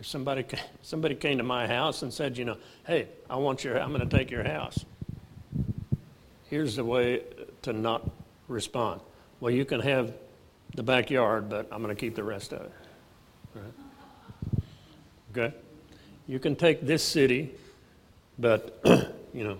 If 0.00 0.06
somebody, 0.06 0.46
somebody 0.80 1.14
came 1.14 1.36
to 1.36 1.44
my 1.44 1.66
house 1.66 2.00
and 2.00 2.10
said, 2.10 2.38
you 2.38 2.46
know, 2.46 2.56
hey, 2.86 3.08
I 3.28 3.36
want 3.36 3.64
your, 3.64 3.78
I'm 3.78 3.92
going 3.92 4.08
to 4.08 4.16
take 4.16 4.30
your 4.30 4.44
house. 4.44 4.86
Here's 6.48 6.76
the 6.76 6.86
way 6.86 7.20
to 7.60 7.74
not 7.74 8.10
respond. 8.48 9.02
Well, 9.40 9.52
you 9.52 9.66
can 9.66 9.80
have 9.80 10.14
the 10.74 10.82
backyard, 10.82 11.50
but 11.50 11.68
I'm 11.70 11.82
going 11.82 11.94
to 11.94 12.00
keep 12.00 12.14
the 12.14 12.24
rest 12.24 12.54
of 12.54 12.62
it. 12.62 12.72
Right? 13.54 14.64
Okay? 15.36 15.56
You 16.26 16.38
can 16.38 16.56
take 16.56 16.80
this 16.86 17.02
city, 17.02 17.50
but, 18.38 18.80
you 19.34 19.44
know, 19.44 19.58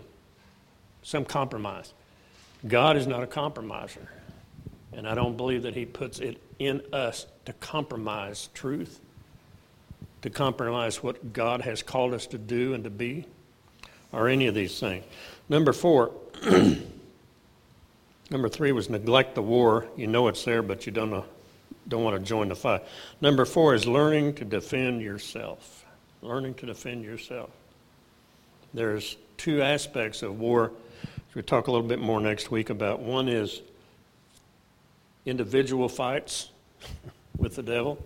some 1.02 1.26
compromise. 1.26 1.92
God 2.66 2.96
is 2.96 3.06
not 3.06 3.22
a 3.22 3.26
compromiser. 3.26 4.08
And 4.92 5.08
I 5.08 5.14
don't 5.14 5.36
believe 5.36 5.62
that 5.62 5.74
He 5.74 5.86
puts 5.86 6.20
it 6.20 6.40
in 6.58 6.82
us 6.92 7.26
to 7.46 7.52
compromise 7.54 8.48
truth, 8.54 9.00
to 10.22 10.30
compromise 10.30 11.02
what 11.02 11.32
God 11.32 11.62
has 11.62 11.82
called 11.82 12.14
us 12.14 12.26
to 12.28 12.38
do 12.38 12.74
and 12.74 12.84
to 12.84 12.90
be, 12.90 13.26
or 14.12 14.28
any 14.28 14.46
of 14.46 14.54
these 14.54 14.78
things. 14.78 15.04
Number 15.48 15.72
four, 15.72 16.12
number 18.30 18.48
three 18.48 18.72
was 18.72 18.90
neglect 18.90 19.34
the 19.34 19.42
war. 19.42 19.86
You 19.96 20.06
know 20.06 20.28
it's 20.28 20.44
there, 20.44 20.62
but 20.62 20.86
you 20.86 20.92
don't 20.92 21.10
know, 21.10 21.24
don't 21.88 22.04
want 22.04 22.18
to 22.18 22.24
join 22.24 22.48
the 22.48 22.54
fight. 22.54 22.82
Number 23.20 23.44
four 23.44 23.74
is 23.74 23.86
learning 23.86 24.34
to 24.34 24.44
defend 24.44 25.00
yourself. 25.00 25.84
Learning 26.20 26.54
to 26.54 26.66
defend 26.66 27.04
yourself. 27.04 27.50
There's 28.74 29.16
two 29.36 29.62
aspects 29.62 30.22
of 30.22 30.38
war. 30.38 30.70
We'll 31.34 31.44
talk 31.44 31.66
a 31.66 31.70
little 31.70 31.86
bit 31.86 31.98
more 31.98 32.20
next 32.20 32.50
week 32.50 32.68
about. 32.68 33.00
One 33.00 33.26
is 33.26 33.62
individual 35.24 35.88
fights 35.88 36.50
with 37.38 37.56
the 37.56 37.62
devil, 37.62 38.04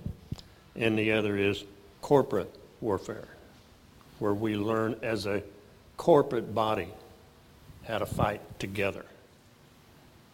and 0.77 0.97
the 0.97 1.11
other 1.11 1.37
is 1.37 1.65
corporate 2.03 2.55
warfare, 2.81 3.27
where 4.21 4.33
we 4.33 4.55
learn 4.55 4.95
as 5.03 5.27
a 5.27 5.43
corporate 5.97 6.55
body 6.55 6.87
how 7.85 7.99
to 7.99 8.07
fight 8.07 8.41
together. 8.61 9.05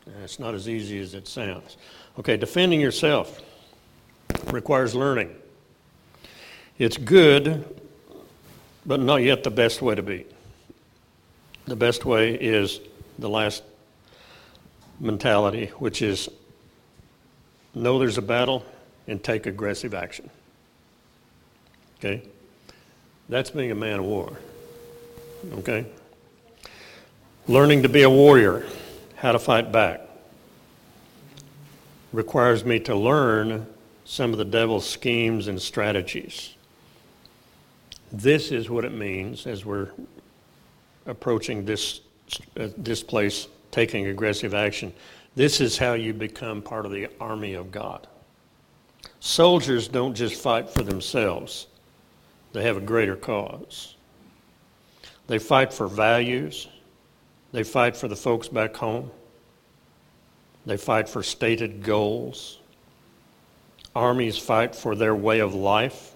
And 0.05 0.23
it's 0.23 0.39
not 0.39 0.55
as 0.55 0.69
easy 0.69 0.99
as 0.99 1.15
it 1.15 1.27
sounds. 1.27 1.79
Okay, 2.19 2.37
defending 2.37 2.81
yourself 2.81 3.41
requires 4.49 4.95
learning. 4.95 5.35
It's 6.79 6.99
good, 6.99 7.65
but 8.85 9.01
not 9.01 9.23
yet 9.23 9.45
the 9.45 9.51
best 9.51 9.81
way 9.81 9.95
to 9.95 10.03
be. 10.03 10.27
The 11.67 11.77
best 11.77 12.05
way 12.05 12.35
is 12.35 12.81
the 13.19 13.29
last 13.29 13.63
mentality, 14.99 15.67
which 15.79 16.03
is 16.03 16.29
know 17.75 17.99
there's 17.99 18.19
a 18.19 18.23
battle 18.23 18.65
and 19.07 19.23
take 19.23 19.47
aggressive 19.47 19.95
action. 19.95 20.31
Okay? 21.99 22.23
That's 23.29 23.51
being 23.51 23.71
a 23.71 23.75
man 23.75 24.01
of 24.01 24.05
war. 24.05 24.37
Okay? 25.55 25.87
Learning 27.49 27.83
to 27.83 27.89
be 27.89 28.03
a 28.03 28.11
warrior, 28.11 28.67
how 29.17 29.33
to 29.33 29.39
fight 29.39 29.73
back, 29.73 30.01
requires 32.13 32.65
me 32.65 32.79
to 32.81 32.95
learn 32.95 33.67
some 34.05 34.33
of 34.33 34.39
the 34.39 34.45
devil's 34.45 34.89
schemes 34.89 35.49
and 35.49 35.61
strategies. 35.61 36.55
This 38.13 38.51
is 38.53 38.69
what 38.69 38.85
it 38.85 38.93
means 38.93 39.47
as 39.47 39.65
we're 39.65 39.91
approaching 41.07 41.65
this, 41.65 42.01
uh, 42.59 42.69
this 42.77 43.03
place, 43.03 43.49
taking 43.71 44.07
aggressive 44.07 44.55
action. 44.55 44.93
This 45.35 45.61
is 45.61 45.79
how 45.79 45.95
you 45.95 46.13
become 46.13 46.63
part 46.63 46.85
of 46.85 46.93
the 46.93 47.09
army 47.21 47.55
of 47.55 47.73
God. 47.73 48.07
Soldiers 49.21 49.89
don't 49.89 50.15
just 50.15 50.41
fight 50.41 50.69
for 50.69 50.83
themselves, 50.83 51.67
they 52.53 52.63
have 52.65 52.77
a 52.77 52.81
greater 52.81 53.17
cause. 53.17 53.97
They 55.29 55.39
fight 55.39 55.73
for 55.73 55.89
values, 55.89 56.69
they 57.53 57.63
fight 57.63 57.97
for 57.97 58.09
the 58.09 58.17
folks 58.17 58.49
back 58.49 58.77
home, 58.77 59.11
they 60.67 60.77
fight 60.77 61.09
for 61.09 61.23
stated 61.23 61.83
goals. 61.83 62.59
Armies 63.95 64.39
fight 64.39 64.75
for 64.75 64.95
their 64.95 65.15
way 65.15 65.41
of 65.41 65.55
life 65.55 66.15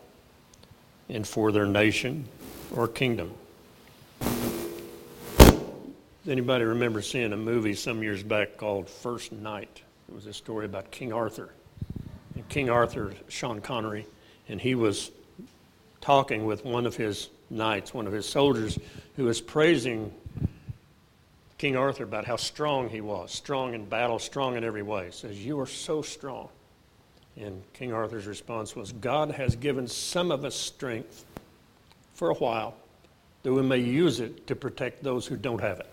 and 1.09 1.27
for 1.27 1.53
their 1.53 1.67
nation 1.67 2.27
or 2.75 2.89
kingdom. 2.89 3.35
Anybody 6.29 6.65
remember 6.65 7.03
seeing 7.03 7.33
a 7.33 7.37
movie 7.37 7.75
some 7.75 8.03
years 8.03 8.25
back 8.25 8.57
called 8.57 8.91
First 8.91 9.31
Knight? 9.31 9.83
It 10.09 10.15
was 10.15 10.27
a 10.27 10.33
story 10.33 10.65
about 10.65 10.91
King 10.91 11.13
Arthur. 11.13 11.51
And 12.35 12.49
King 12.49 12.69
Arthur, 12.69 13.15
Sean 13.29 13.61
Connery, 13.61 14.07
and 14.49 14.61
he 14.61 14.75
was 14.75 15.13
talking 16.01 16.45
with 16.45 16.65
one 16.65 16.85
of 16.85 16.97
his 16.97 17.29
knights, 17.49 17.95
one 17.95 18.09
of 18.09 18.13
his 18.13 18.29
soldiers, 18.29 18.77
who 19.15 19.25
was 19.25 19.41
praising 19.41 20.13
King 21.59 21.77
Arthur 21.77 22.03
about 22.03 22.25
how 22.25 22.35
strong 22.35 22.89
he 22.89 23.01
was, 23.01 23.31
strong 23.31 23.75
in 23.75 23.85
battle, 23.85 24.19
strong 24.19 24.57
in 24.57 24.65
every 24.65 24.83
way. 24.83 25.07
He 25.07 25.13
says, 25.13 25.47
You 25.47 25.61
are 25.61 25.67
so 25.67 26.03
strong. 26.03 26.49
And 27.37 27.63
King 27.73 27.93
Arthur's 27.93 28.27
response 28.27 28.75
was, 28.75 28.91
God 28.91 29.31
has 29.31 29.55
given 29.55 29.87
some 29.87 30.33
of 30.33 30.45
us 30.45 30.57
strength 30.57 31.25
for 32.15 32.31
a 32.31 32.35
while 32.35 32.75
that 33.45 33.53
we 33.53 33.63
may 33.63 33.79
use 33.79 34.19
it 34.19 34.49
to 34.49 34.57
protect 34.57 35.05
those 35.05 35.25
who 35.25 35.37
don't 35.37 35.61
have 35.61 35.79
it. 35.79 35.87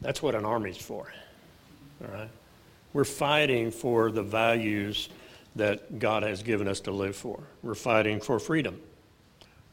That's 0.00 0.22
what 0.22 0.34
an 0.34 0.44
army's 0.44 0.76
for. 0.76 1.12
All 2.02 2.12
right? 2.12 2.30
We're 2.92 3.04
fighting 3.04 3.70
for 3.70 4.10
the 4.10 4.22
values 4.22 5.08
that 5.56 5.98
God 5.98 6.22
has 6.22 6.42
given 6.42 6.68
us 6.68 6.80
to 6.80 6.90
live 6.90 7.16
for. 7.16 7.40
We're 7.62 7.74
fighting 7.74 8.20
for 8.20 8.38
freedom. 8.38 8.80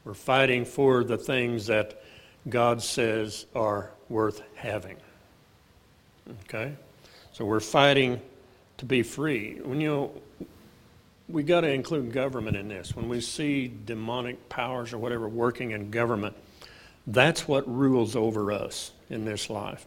We're 0.04 0.14
fighting 0.14 0.64
for 0.64 1.04
the 1.04 1.18
things 1.18 1.66
that 1.66 2.02
God 2.48 2.82
says 2.82 3.46
are 3.54 3.90
worth 4.08 4.42
having. 4.54 4.96
Okay? 6.44 6.74
So 7.32 7.44
we're 7.44 7.60
fighting 7.60 8.20
to 8.78 8.84
be 8.84 9.02
free. 9.02 9.60
When 9.62 9.80
you 9.80 10.10
we 11.28 11.42
got 11.42 11.62
to 11.62 11.70
include 11.70 12.12
government 12.12 12.56
in 12.56 12.68
this. 12.68 12.94
When 12.94 13.08
we 13.08 13.20
see 13.20 13.72
demonic 13.84 14.48
powers 14.48 14.92
or 14.92 14.98
whatever 14.98 15.28
working 15.28 15.70
in 15.70 15.90
government, 15.90 16.36
that's 17.06 17.48
what 17.48 17.70
rules 17.72 18.14
over 18.14 18.52
us 18.52 18.92
in 19.08 19.24
this 19.24 19.48
life. 19.48 19.86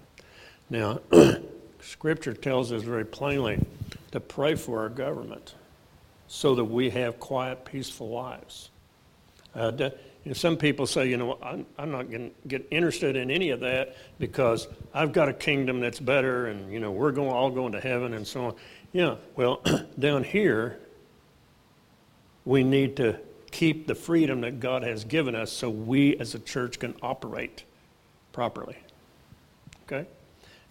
Now, 0.70 1.00
Scripture 1.82 2.34
tells 2.34 2.72
us 2.72 2.84
very 2.84 3.06
plainly 3.06 3.66
to 4.12 4.20
pray 4.20 4.56
for 4.56 4.80
our 4.82 4.90
government 4.90 5.56
so 6.28 6.56
that 6.56 6.66
we 6.66 6.90
have 6.90 7.20
quiet, 7.20 7.66
peaceful 7.66 8.10
lives. 8.10 8.70
Uh, 9.56 9.72
know, 10.28 10.34
some 10.34 10.58
people 10.58 10.86
say, 10.86 11.10
you 11.10 11.18
know, 11.18 11.38
I'm, 11.42 11.66
I'm 11.78 11.92
not 11.92 12.10
going 12.10 12.30
to 12.30 12.48
get 12.48 12.68
interested 12.70 13.16
in 13.16 13.32
any 13.32 13.50
of 13.52 13.62
that 13.62 13.96
because 14.20 14.68
I've 14.94 15.14
got 15.14 15.30
a 15.30 15.34
kingdom 15.34 15.80
that's 15.80 16.00
better 16.00 16.48
and, 16.48 16.72
you 16.72 16.80
know, 16.80 16.92
we're 16.92 17.12
going, 17.12 17.30
all 17.30 17.50
going 17.50 17.72
to 17.72 17.80
heaven 17.80 18.14
and 18.14 18.28
so 18.28 18.46
on. 18.46 18.56
Yeah, 18.92 19.16
well, 19.36 19.62
down 20.00 20.24
here, 20.24 20.80
we 22.46 22.64
need 22.64 22.98
to 22.98 23.20
keep 23.52 23.88
the 23.88 23.96
freedom 23.96 24.42
that 24.42 24.60
God 24.60 24.84
has 24.84 25.04
given 25.04 25.36
us 25.36 25.52
so 25.52 25.70
we 25.70 26.18
as 26.18 26.36
a 26.36 26.40
church 26.40 26.80
can 26.80 26.96
operate 27.02 27.64
properly. 28.32 28.78
Okay? 29.84 30.08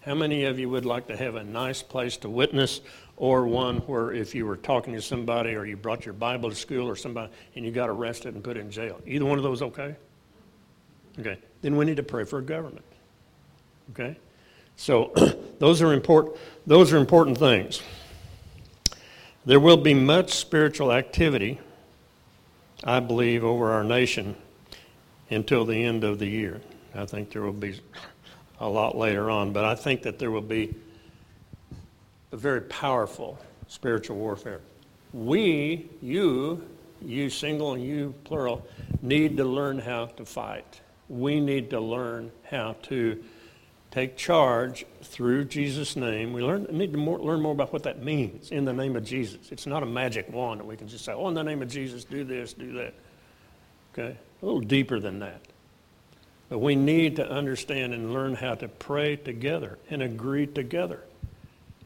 How 0.07 0.15
many 0.15 0.45
of 0.45 0.57
you 0.57 0.69
would 0.69 0.85
like 0.85 1.07
to 1.07 1.17
have 1.17 1.35
a 1.35 1.43
nice 1.43 1.83
place 1.83 2.15
to 2.17 2.29
witness 2.29 2.79
or 3.17 3.45
one 3.45 3.79
where 3.79 4.13
if 4.13 4.33
you 4.33 4.45
were 4.45 4.55
talking 4.55 4.93
to 4.93 5.01
somebody 5.01 5.53
or 5.53 5.65
you 5.65 5.75
brought 5.75 6.05
your 6.05 6.13
Bible 6.13 6.49
to 6.49 6.55
school 6.55 6.87
or 6.87 6.95
somebody 6.95 7.29
and 7.57 7.65
you 7.65 7.71
got 7.71 7.89
arrested 7.89 8.33
and 8.33 8.41
put 8.41 8.55
in 8.55 8.71
jail? 8.71 9.01
Either 9.05 9.25
one 9.25 9.37
of 9.37 9.43
those 9.43 9.61
okay? 9.61 9.97
Okay, 11.19 11.37
then 11.61 11.75
we 11.75 11.83
need 11.83 11.97
to 11.97 12.03
pray 12.03 12.23
for 12.23 12.39
a 12.39 12.41
government. 12.41 12.85
Okay, 13.91 14.17
so 14.77 15.11
those 15.59 15.81
are 15.81 15.91
important. 15.91 16.37
Those 16.65 16.93
are 16.93 16.97
important 16.97 17.37
things. 17.37 17.81
There 19.45 19.59
will 19.59 19.75
be 19.75 19.93
much 19.93 20.31
spiritual 20.31 20.93
activity, 20.93 21.59
I 22.81 23.01
believe, 23.01 23.43
over 23.43 23.73
our 23.73 23.83
nation 23.83 24.37
until 25.29 25.65
the 25.65 25.83
end 25.83 26.05
of 26.05 26.17
the 26.17 26.27
year. 26.27 26.61
I 26.95 27.05
think 27.05 27.31
there 27.31 27.41
will 27.41 27.51
be 27.51 27.81
a 28.59 28.67
lot 28.67 28.97
later 28.97 29.29
on, 29.29 29.53
but 29.53 29.65
I 29.65 29.75
think 29.75 30.03
that 30.03 30.19
there 30.19 30.31
will 30.31 30.41
be 30.41 30.73
a 32.31 32.37
very 32.37 32.61
powerful 32.61 33.39
spiritual 33.67 34.17
warfare. 34.17 34.61
We, 35.13 35.89
you, 36.01 36.63
you 37.01 37.29
single 37.29 37.73
and 37.73 37.83
you 37.83 38.13
plural, 38.23 38.65
need 39.01 39.37
to 39.37 39.45
learn 39.45 39.79
how 39.79 40.07
to 40.07 40.25
fight. 40.25 40.81
We 41.09 41.39
need 41.39 41.69
to 41.69 41.79
learn 41.79 42.31
how 42.49 42.75
to 42.83 43.23
take 43.91 44.17
charge 44.17 44.85
through 45.01 45.45
Jesus' 45.45 45.95
name. 45.95 46.33
We 46.33 46.41
learn, 46.41 46.67
need 46.69 46.91
to 46.91 46.97
more, 46.97 47.19
learn 47.19 47.41
more 47.41 47.53
about 47.53 47.71
what 47.71 47.83
that 47.83 48.03
means 48.03 48.51
in 48.51 48.65
the 48.65 48.73
name 48.73 48.95
of 48.95 49.05
Jesus. 49.05 49.51
It's 49.51 49.65
not 49.65 49.83
a 49.83 49.85
magic 49.85 50.31
wand 50.31 50.59
that 50.59 50.65
we 50.65 50.75
can 50.75 50.87
just 50.87 51.05
say, 51.05 51.13
oh, 51.13 51.27
in 51.29 51.33
the 51.33 51.43
name 51.43 51.61
of 51.61 51.69
Jesus, 51.69 52.03
do 52.03 52.23
this, 52.23 52.53
do 52.53 52.73
that. 52.73 52.93
Okay? 53.93 54.17
A 54.41 54.45
little 54.45 54.61
deeper 54.61 54.99
than 54.99 55.19
that. 55.19 55.41
But 56.49 56.59
we 56.59 56.75
need 56.75 57.17
to 57.17 57.29
understand 57.29 57.93
and 57.93 58.13
learn 58.13 58.35
how 58.35 58.55
to 58.55 58.67
pray 58.67 59.17
together 59.17 59.77
and 59.89 60.01
agree 60.01 60.47
together 60.47 61.03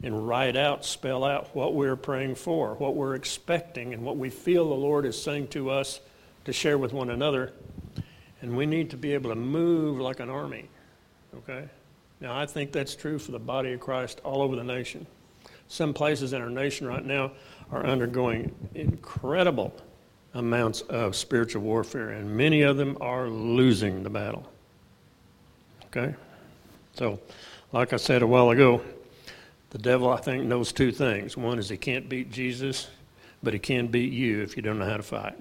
and 0.02 0.26
write 0.26 0.56
out, 0.56 0.84
spell 0.84 1.24
out 1.24 1.54
what 1.54 1.74
we're 1.74 1.96
praying 1.96 2.34
for, 2.34 2.74
what 2.74 2.94
we're 2.94 3.14
expecting, 3.14 3.94
and 3.94 4.04
what 4.04 4.16
we 4.16 4.30
feel 4.30 4.68
the 4.68 4.74
Lord 4.74 5.04
is 5.04 5.20
saying 5.20 5.48
to 5.48 5.70
us 5.70 6.00
to 6.44 6.52
share 6.52 6.78
with 6.78 6.92
one 6.92 7.10
another. 7.10 7.52
And 8.40 8.56
we 8.56 8.66
need 8.66 8.90
to 8.90 8.96
be 8.96 9.14
able 9.14 9.30
to 9.30 9.36
move 9.36 10.00
like 10.00 10.18
an 10.18 10.28
army. 10.28 10.68
Okay? 11.36 11.68
Now, 12.20 12.36
I 12.36 12.46
think 12.46 12.72
that's 12.72 12.94
true 12.94 13.18
for 13.18 13.32
the 13.32 13.38
body 13.38 13.72
of 13.72 13.80
Christ 13.80 14.20
all 14.24 14.42
over 14.42 14.56
the 14.56 14.64
nation. 14.64 15.06
Some 15.68 15.94
places 15.94 16.32
in 16.32 16.42
our 16.42 16.50
nation 16.50 16.86
right 16.86 17.04
now 17.04 17.32
are 17.70 17.86
undergoing 17.86 18.54
incredible 18.74 19.74
amounts 20.34 20.82
of 20.82 21.14
spiritual 21.14 21.62
warfare, 21.62 22.10
and 22.10 22.36
many 22.36 22.62
of 22.62 22.76
them 22.76 22.96
are 23.00 23.28
losing 23.28 24.02
the 24.02 24.10
battle. 24.10 24.51
Okay? 25.94 26.14
So, 26.94 27.20
like 27.72 27.92
I 27.92 27.96
said 27.96 28.22
a 28.22 28.26
while 28.26 28.50
ago, 28.50 28.80
the 29.70 29.78
devil, 29.78 30.10
I 30.10 30.16
think, 30.16 30.44
knows 30.44 30.72
two 30.72 30.90
things. 30.90 31.36
One 31.36 31.58
is 31.58 31.68
he 31.68 31.76
can't 31.76 32.08
beat 32.08 32.30
Jesus, 32.30 32.88
but 33.42 33.52
he 33.52 33.58
can 33.58 33.88
beat 33.88 34.12
you 34.12 34.42
if 34.42 34.56
you 34.56 34.62
don't 34.62 34.78
know 34.78 34.88
how 34.88 34.96
to 34.96 35.02
fight. 35.02 35.38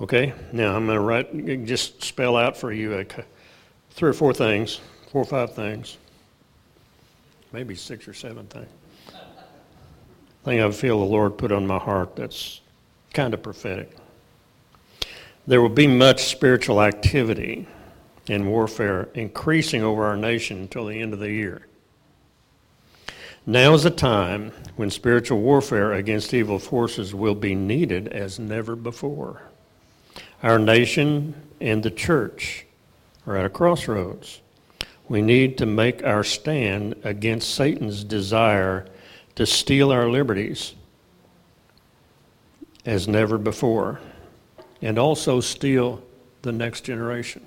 Okay? 0.00 0.32
Now, 0.52 0.74
I'm 0.74 0.86
going 0.86 0.96
to 0.96 1.04
write, 1.04 1.66
just 1.66 2.02
spell 2.02 2.36
out 2.36 2.56
for 2.56 2.72
you 2.72 2.98
a, 2.98 3.06
three 3.90 4.10
or 4.10 4.14
four 4.14 4.32
things, 4.32 4.80
four 5.10 5.22
or 5.22 5.26
five 5.26 5.54
things, 5.54 5.98
maybe 7.52 7.74
six 7.74 8.08
or 8.08 8.14
seven 8.14 8.46
things. 8.46 8.68
Thing 10.44 10.62
I 10.62 10.70
feel 10.70 11.00
the 11.00 11.06
Lord 11.06 11.36
put 11.36 11.50
on 11.52 11.66
my 11.66 11.78
heart 11.78 12.16
that's 12.16 12.60
kind 13.12 13.34
of 13.34 13.42
prophetic. 13.42 13.96
There 15.46 15.60
will 15.60 15.68
be 15.68 15.86
much 15.86 16.24
spiritual 16.24 16.80
activity 16.80 17.66
and 18.28 18.48
warfare 18.48 19.08
increasing 19.14 19.82
over 19.82 20.04
our 20.04 20.16
nation 20.16 20.58
until 20.58 20.86
the 20.86 21.00
end 21.00 21.12
of 21.12 21.20
the 21.20 21.30
year. 21.30 21.66
Now 23.46 23.74
is 23.74 23.84
a 23.84 23.90
time 23.90 24.50
when 24.74 24.90
spiritual 24.90 25.40
warfare 25.40 25.92
against 25.92 26.34
evil 26.34 26.58
forces 26.58 27.14
will 27.14 27.36
be 27.36 27.54
needed 27.54 28.08
as 28.08 28.38
never 28.38 28.74
before. 28.74 29.42
Our 30.42 30.58
nation 30.58 31.34
and 31.60 31.82
the 31.82 31.90
church 31.90 32.66
are 33.24 33.36
at 33.36 33.46
a 33.46 33.48
crossroads. 33.48 34.40
We 35.08 35.22
need 35.22 35.58
to 35.58 35.66
make 35.66 36.02
our 36.02 36.24
stand 36.24 36.96
against 37.04 37.54
Satan's 37.54 38.02
desire 38.02 38.86
to 39.36 39.46
steal 39.46 39.92
our 39.92 40.10
liberties 40.10 40.74
as 42.84 43.06
never 43.06 43.38
before, 43.38 44.00
and 44.82 44.98
also 44.98 45.40
steal 45.40 46.02
the 46.42 46.52
next 46.52 46.82
generation. 46.82 47.45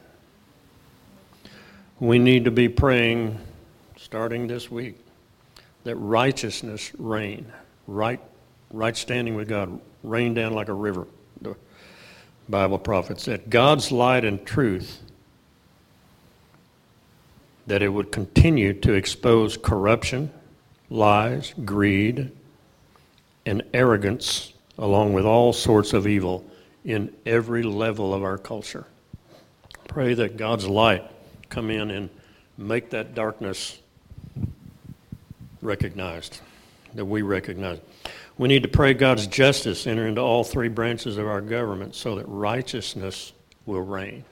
We 2.00 2.18
need 2.18 2.46
to 2.46 2.52
be 2.52 2.70
praying, 2.70 3.38
starting 3.98 4.48
this 4.48 4.72
week, 4.72 4.98
that 5.84 5.98
righteousness 5.98 6.94
reign, 6.98 7.52
right, 7.88 8.22
right 8.72 8.96
standing 8.96 9.36
with 9.36 9.50
God, 9.50 9.82
rain 10.04 10.34
down 10.34 10.54
like 10.54 10.70
a 10.70 10.74
river. 10.74 11.08
The 11.42 11.58
Bible 12.48 12.80
prophet 12.80 13.20
said, 13.20 13.50
God's 13.50 13.92
light 13.92 14.24
and 14.24 14.46
truth, 14.46 15.02
that 17.68 17.82
it 17.82 17.90
would 17.90 18.14
continue 18.14 18.72
to 18.74 18.94
expose 18.94 19.58
corruption, 19.58 20.32
lies, 20.90 21.54
greed, 21.66 22.32
and 23.46 23.62
arrogance 23.74 24.54
along 24.78 25.12
with 25.12 25.26
all 25.26 25.52
sorts 25.52 25.92
of 25.92 26.08
evil 26.08 26.46
in 26.86 27.14
every 27.26 27.62
level 27.62 28.14
of 28.14 28.24
our 28.24 28.38
culture. 28.38 28.86
Pray 29.90 30.14
that 30.14 30.38
God's 30.38 30.66
light 30.66 31.04
come 31.50 31.70
in 31.72 31.92
and 31.92 32.10
make 32.58 32.90
that 32.92 33.16
darkness 33.16 33.80
recognized, 35.62 36.40
that 36.94 37.06
we 37.06 37.22
recognize. 37.22 37.80
We 38.38 38.48
need 38.48 38.64
to 38.64 38.70
pray 38.70 38.94
God's 38.94 39.28
justice 39.28 39.86
enter 39.86 40.08
into 40.08 40.22
all 40.22 40.44
three 40.44 40.70
branches 40.70 41.18
of 41.18 41.28
our 41.28 41.42
government 41.42 41.96
so 41.96 42.16
that 42.16 42.26
righteousness 42.28 43.34
will 43.66 43.82
reign. 43.82 44.24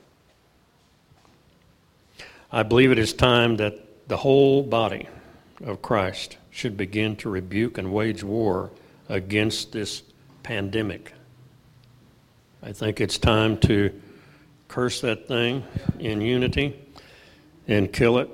I 2.51 2.63
believe 2.63 2.91
it 2.91 2.99
is 2.99 3.13
time 3.13 3.58
that 3.58 4.08
the 4.08 4.17
whole 4.17 4.63
body 4.63 5.10
of 5.65 5.82
Christ 5.82 6.38
should 6.49 6.77
begin 6.77 7.15
to 7.17 7.30
rebuke 7.30 7.77
and 7.77 7.91
wage 7.91 8.23
war 8.23 8.71
against 9.10 9.73
this 9.73 10.03
pandemic. 10.43 11.13
I 12.63 12.71
think 12.71 13.01
it's 13.01 13.17
time 13.17 13.58
to 13.60 13.93
curse 14.67 15.01
that 15.01 15.27
thing 15.27 15.63
in 15.99 16.21
unity 16.21 16.80
and 17.67 17.91
kill 17.91 18.17
it 18.17 18.30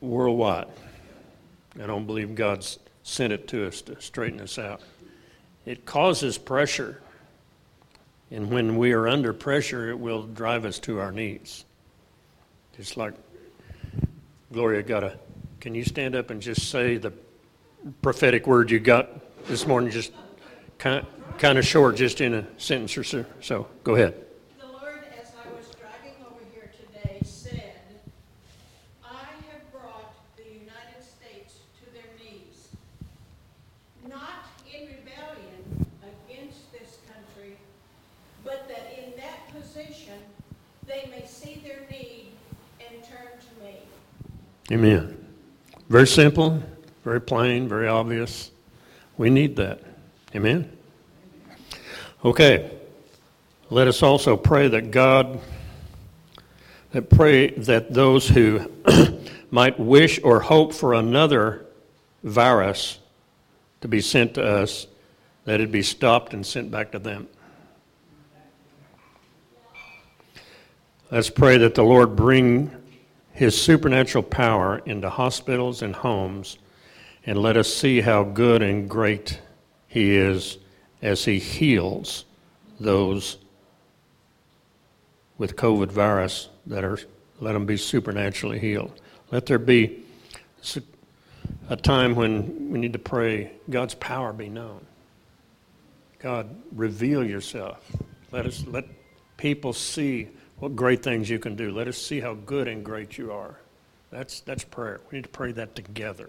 worldwide. 0.00 0.68
I 1.80 1.86
don't 1.86 2.06
believe 2.06 2.34
God's 2.34 2.78
sent 3.02 3.32
it 3.32 3.48
to 3.48 3.66
us 3.66 3.82
to 3.82 4.00
straighten 4.00 4.40
us 4.40 4.58
out. 4.58 4.80
It 5.66 5.84
causes 5.84 6.38
pressure, 6.38 7.00
and 8.30 8.50
when 8.50 8.76
we 8.76 8.92
are 8.92 9.06
under 9.06 9.32
pressure, 9.32 9.90
it 9.90 9.98
will 9.98 10.22
drive 10.22 10.64
us 10.64 10.78
to 10.80 11.00
our 11.00 11.12
knees. 11.12 11.64
Just 12.76 12.96
like 12.96 13.14
Gloria 14.52 14.82
got 14.82 15.04
a. 15.04 15.18
Can 15.60 15.74
you 15.74 15.84
stand 15.84 16.14
up 16.14 16.30
and 16.30 16.40
just 16.40 16.70
say 16.70 16.96
the 16.96 17.12
prophetic 18.02 18.46
word 18.46 18.70
you 18.70 18.80
got 18.80 19.08
this 19.46 19.66
morning? 19.66 19.90
Just 19.90 20.12
kind 20.78 21.00
of 21.00 21.06
kind 21.38 21.56
of 21.58 21.66
short, 21.66 21.96
just 21.96 22.20
in 22.20 22.34
a 22.34 22.46
sentence 22.58 22.96
or 22.98 23.04
so. 23.04 23.24
So 23.40 23.66
go 23.82 23.94
ahead. 23.94 24.14
The 24.58 24.66
Lord, 24.66 25.04
as 25.18 25.32
I 25.34 25.48
was 25.56 25.66
driving 25.74 26.14
over 26.26 26.44
here 26.52 26.70
today, 26.76 27.18
said, 27.24 27.72
I 29.02 29.24
have 29.50 29.72
brought 29.72 30.12
the 30.36 30.44
United 30.44 31.02
States 31.02 31.54
to 31.78 31.92
their 31.94 32.10
knees, 32.18 32.68
not 34.06 34.44
in 34.70 34.88
rebellion 34.88 35.86
against 36.02 36.70
this 36.72 36.98
country, 37.08 37.56
but 38.44 38.68
that 38.68 38.92
in 39.02 39.12
that 39.16 39.48
position 39.54 40.18
they 40.86 41.08
may 41.10 41.26
see 41.26 41.62
their 41.64 41.86
need 41.90 42.32
and 42.80 43.02
turn 43.04 43.38
to 43.38 43.64
me. 43.64 43.76
Amen. 44.70 45.16
Very 45.88 46.06
simple, 46.06 46.62
very 47.04 47.20
plain, 47.20 47.68
very 47.68 47.88
obvious. 47.88 48.52
We 49.16 49.28
need 49.28 49.56
that. 49.56 49.82
Amen. 50.34 50.70
Okay. 52.24 52.70
Let 53.68 53.88
us 53.88 54.02
also 54.02 54.36
pray 54.36 54.68
that 54.68 54.90
God, 54.90 55.40
that 56.92 57.10
pray 57.10 57.50
that 57.50 57.94
those 57.94 58.28
who 58.28 58.70
might 59.50 59.78
wish 59.78 60.20
or 60.22 60.40
hope 60.40 60.72
for 60.72 60.94
another 60.94 61.66
virus 62.22 62.98
to 63.80 63.88
be 63.88 64.00
sent 64.00 64.34
to 64.34 64.44
us, 64.44 64.86
that 65.44 65.60
it 65.60 65.72
be 65.72 65.82
stopped 65.82 66.32
and 66.34 66.44
sent 66.44 66.70
back 66.70 66.92
to 66.92 66.98
them. 66.98 67.28
Let's 71.10 71.30
pray 71.30 71.58
that 71.58 71.74
the 71.74 71.82
Lord 71.82 72.14
bring 72.14 72.79
his 73.40 73.58
supernatural 73.58 74.22
power 74.22 74.82
into 74.84 75.08
hospitals 75.08 75.80
and 75.80 75.96
homes 75.96 76.58
and 77.24 77.40
let 77.40 77.56
us 77.56 77.72
see 77.72 78.02
how 78.02 78.22
good 78.22 78.60
and 78.60 78.86
great 78.86 79.40
he 79.88 80.14
is 80.14 80.58
as 81.00 81.24
he 81.24 81.38
heals 81.38 82.26
those 82.78 83.38
with 85.38 85.56
COVID 85.56 85.90
virus 85.90 86.50
that 86.66 86.84
are, 86.84 86.98
let 87.40 87.54
them 87.54 87.64
be 87.64 87.78
supernaturally 87.78 88.58
healed. 88.58 89.00
Let 89.30 89.46
there 89.46 89.58
be 89.58 90.02
a 91.70 91.76
time 91.76 92.14
when 92.14 92.70
we 92.70 92.78
need 92.78 92.92
to 92.92 92.98
pray, 92.98 93.52
God's 93.70 93.94
power 93.94 94.34
be 94.34 94.50
known. 94.50 94.84
God, 96.18 96.54
reveal 96.72 97.24
yourself. 97.24 97.90
Let 98.32 98.44
us 98.44 98.66
let 98.66 98.84
people 99.38 99.72
see 99.72 100.28
what 100.60 100.76
great 100.76 101.02
things 101.02 101.28
you 101.28 101.38
can 101.38 101.56
do. 101.56 101.70
Let 101.70 101.88
us 101.88 101.98
see 101.98 102.20
how 102.20 102.34
good 102.34 102.68
and 102.68 102.84
great 102.84 103.18
you 103.18 103.32
are. 103.32 103.56
That's, 104.10 104.40
that's 104.40 104.62
prayer. 104.62 105.00
We 105.10 105.18
need 105.18 105.24
to 105.24 105.30
pray 105.30 105.52
that 105.52 105.74
together. 105.74 106.28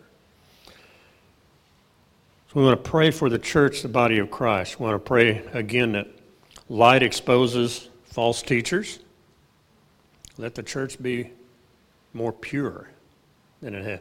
So 0.66 2.60
we 2.60 2.64
want 2.64 2.84
to 2.84 2.90
pray 2.90 3.12
for 3.12 3.30
the 3.30 3.40
church, 3.40 3.82
the 3.82 3.90
body 3.90 4.18
of 4.20 4.32
Christ. 4.32 4.80
We 4.80 4.86
want 4.86 5.04
to 5.04 5.08
pray 5.08 5.46
again 5.54 5.92
that 5.94 6.08
light 6.70 7.04
exposes 7.04 7.90
false 8.06 8.42
teachers. 8.42 9.00
Let 10.38 10.56
the 10.56 10.64
church 10.64 11.02
be 11.02 11.32
more 12.14 12.32
pure 12.32 12.90
than 13.62 13.76
it 13.76 13.84
has. 13.84 14.00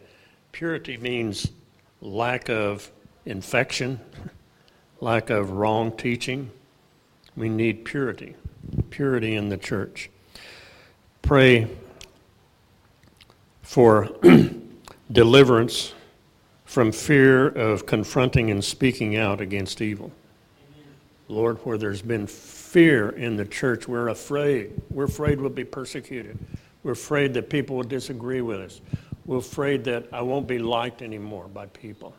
Purity 0.52 0.96
means 0.96 1.50
lack 2.00 2.48
of 2.48 2.90
infection, 3.26 4.00
lack 5.00 5.30
of 5.30 5.52
wrong 5.52 5.96
teaching. 5.96 6.50
We 7.36 7.48
need 7.48 7.84
purity, 7.84 8.36
purity 8.90 9.34
in 9.34 9.48
the 9.48 9.56
church. 9.56 10.10
Pray 11.22 11.68
for 13.62 14.08
deliverance 15.12 15.94
from 16.64 16.92
fear 16.92 17.48
of 17.48 17.86
confronting 17.86 18.50
and 18.50 18.64
speaking 18.64 19.16
out 19.16 19.40
against 19.40 19.80
evil. 19.80 20.12
Lord, 21.28 21.58
where 21.58 21.78
there's 21.78 22.02
been 22.02 22.26
fear 22.26 23.10
in 23.10 23.36
the 23.36 23.44
church, 23.44 23.86
we're 23.86 24.08
afraid. 24.08 24.72
We're 24.90 25.04
afraid 25.04 25.40
we'll 25.40 25.50
be 25.50 25.64
persecuted. 25.64 26.38
We're 26.82 26.92
afraid 26.92 27.34
that 27.34 27.50
people 27.50 27.76
will 27.76 27.84
disagree 27.84 28.40
with 28.40 28.60
us. 28.60 28.80
We're 29.26 29.38
afraid 29.38 29.84
that 29.84 30.06
I 30.12 30.22
won't 30.22 30.48
be 30.48 30.58
liked 30.58 31.02
anymore 31.02 31.46
by 31.46 31.66
people. 31.66 32.14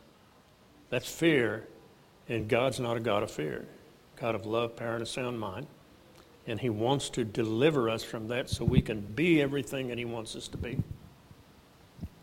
That's 0.89 1.09
fear, 1.09 1.67
and 2.29 2.47
God's 2.47 2.79
not 2.79 2.95
a 2.97 2.99
God 2.99 3.23
of 3.23 3.31
fear. 3.31 3.65
God 4.15 4.35
of 4.35 4.45
love, 4.45 4.75
power, 4.75 4.93
and 4.93 5.03
a 5.03 5.05
sound 5.05 5.39
mind. 5.39 5.67
And 6.47 6.59
He 6.59 6.69
wants 6.69 7.09
to 7.11 7.23
deliver 7.23 7.89
us 7.89 8.03
from 8.03 8.27
that 8.29 8.49
so 8.49 8.65
we 8.65 8.81
can 8.81 9.01
be 9.01 9.41
everything 9.41 9.87
that 9.89 9.97
He 9.97 10.05
wants 10.05 10.35
us 10.35 10.47
to 10.49 10.57
be. 10.57 10.77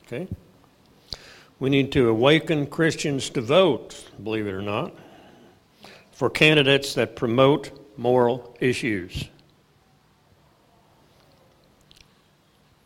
Okay? 0.06 0.28
We 1.60 1.70
need 1.70 1.92
to 1.92 2.08
awaken 2.08 2.66
Christians 2.66 3.30
to 3.30 3.40
vote, 3.40 4.08
believe 4.22 4.46
it 4.46 4.52
or 4.52 4.62
not, 4.62 4.94
for 6.12 6.30
candidates 6.30 6.94
that 6.94 7.16
promote 7.16 7.70
moral 7.96 8.56
issues. 8.60 9.28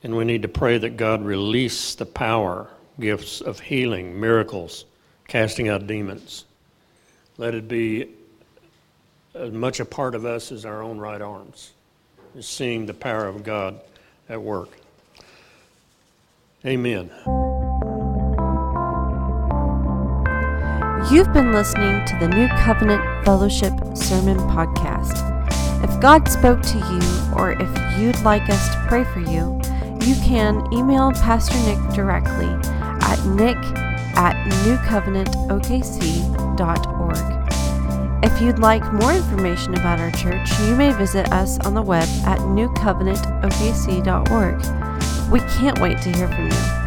And 0.02 0.16
we 0.16 0.24
need 0.24 0.42
to 0.42 0.48
pray 0.48 0.78
that 0.78 0.96
God 0.96 1.24
release 1.24 1.94
the 1.94 2.06
power, 2.06 2.68
gifts 2.98 3.40
of 3.40 3.60
healing, 3.60 4.18
miracles, 4.18 4.84
casting 5.28 5.68
out 5.68 5.86
demons. 5.86 6.44
Let 7.38 7.54
it 7.54 7.68
be 7.68 8.08
as 9.34 9.50
much 9.50 9.80
a 9.80 9.84
part 9.84 10.14
of 10.14 10.24
us 10.24 10.52
as 10.52 10.64
our 10.64 10.80
own 10.82 10.98
right 10.98 11.20
arms, 11.20 11.72
is 12.34 12.46
seeing 12.46 12.86
the 12.86 12.94
power 12.94 13.26
of 13.26 13.44
God 13.44 13.78
at 14.28 14.40
work. 14.40 14.70
Amen. 16.64 17.10
You've 21.10 21.32
been 21.32 21.52
listening 21.52 22.04
to 22.06 22.16
the 22.20 22.28
New 22.28 22.46
Covenant 22.48 23.02
Fellowship 23.24 23.72
Sermon 23.94 24.38
Podcast. 24.38 25.28
If 25.82 25.98
God 26.00 26.28
spoke 26.28 26.62
to 26.62 26.78
you, 26.78 27.00
or 27.36 27.52
if 27.52 27.98
you'd 27.98 28.22
like 28.22 28.48
us 28.48 28.68
to 28.68 28.76
pray 28.88 29.02
for 29.04 29.20
you, 29.20 29.60
you 30.06 30.14
can 30.22 30.72
email 30.72 31.10
Pastor 31.12 31.58
Nick 31.66 31.78
directly 31.94 32.48
at 33.02 33.22
nick 33.26 33.58
at 34.16 34.36
newcovenantokc.org. 34.62 36.91
If 38.22 38.40
you'd 38.40 38.60
like 38.60 38.92
more 38.92 39.12
information 39.12 39.74
about 39.74 39.98
our 39.98 40.12
church, 40.12 40.48
you 40.60 40.76
may 40.76 40.92
visit 40.92 41.32
us 41.32 41.58
on 41.66 41.74
the 41.74 41.82
web 41.82 42.08
at 42.24 42.38
newcovenantokc.org. 42.38 45.32
We 45.32 45.40
can't 45.40 45.80
wait 45.80 46.00
to 46.02 46.12
hear 46.12 46.28
from 46.28 46.44
you. 46.44 46.81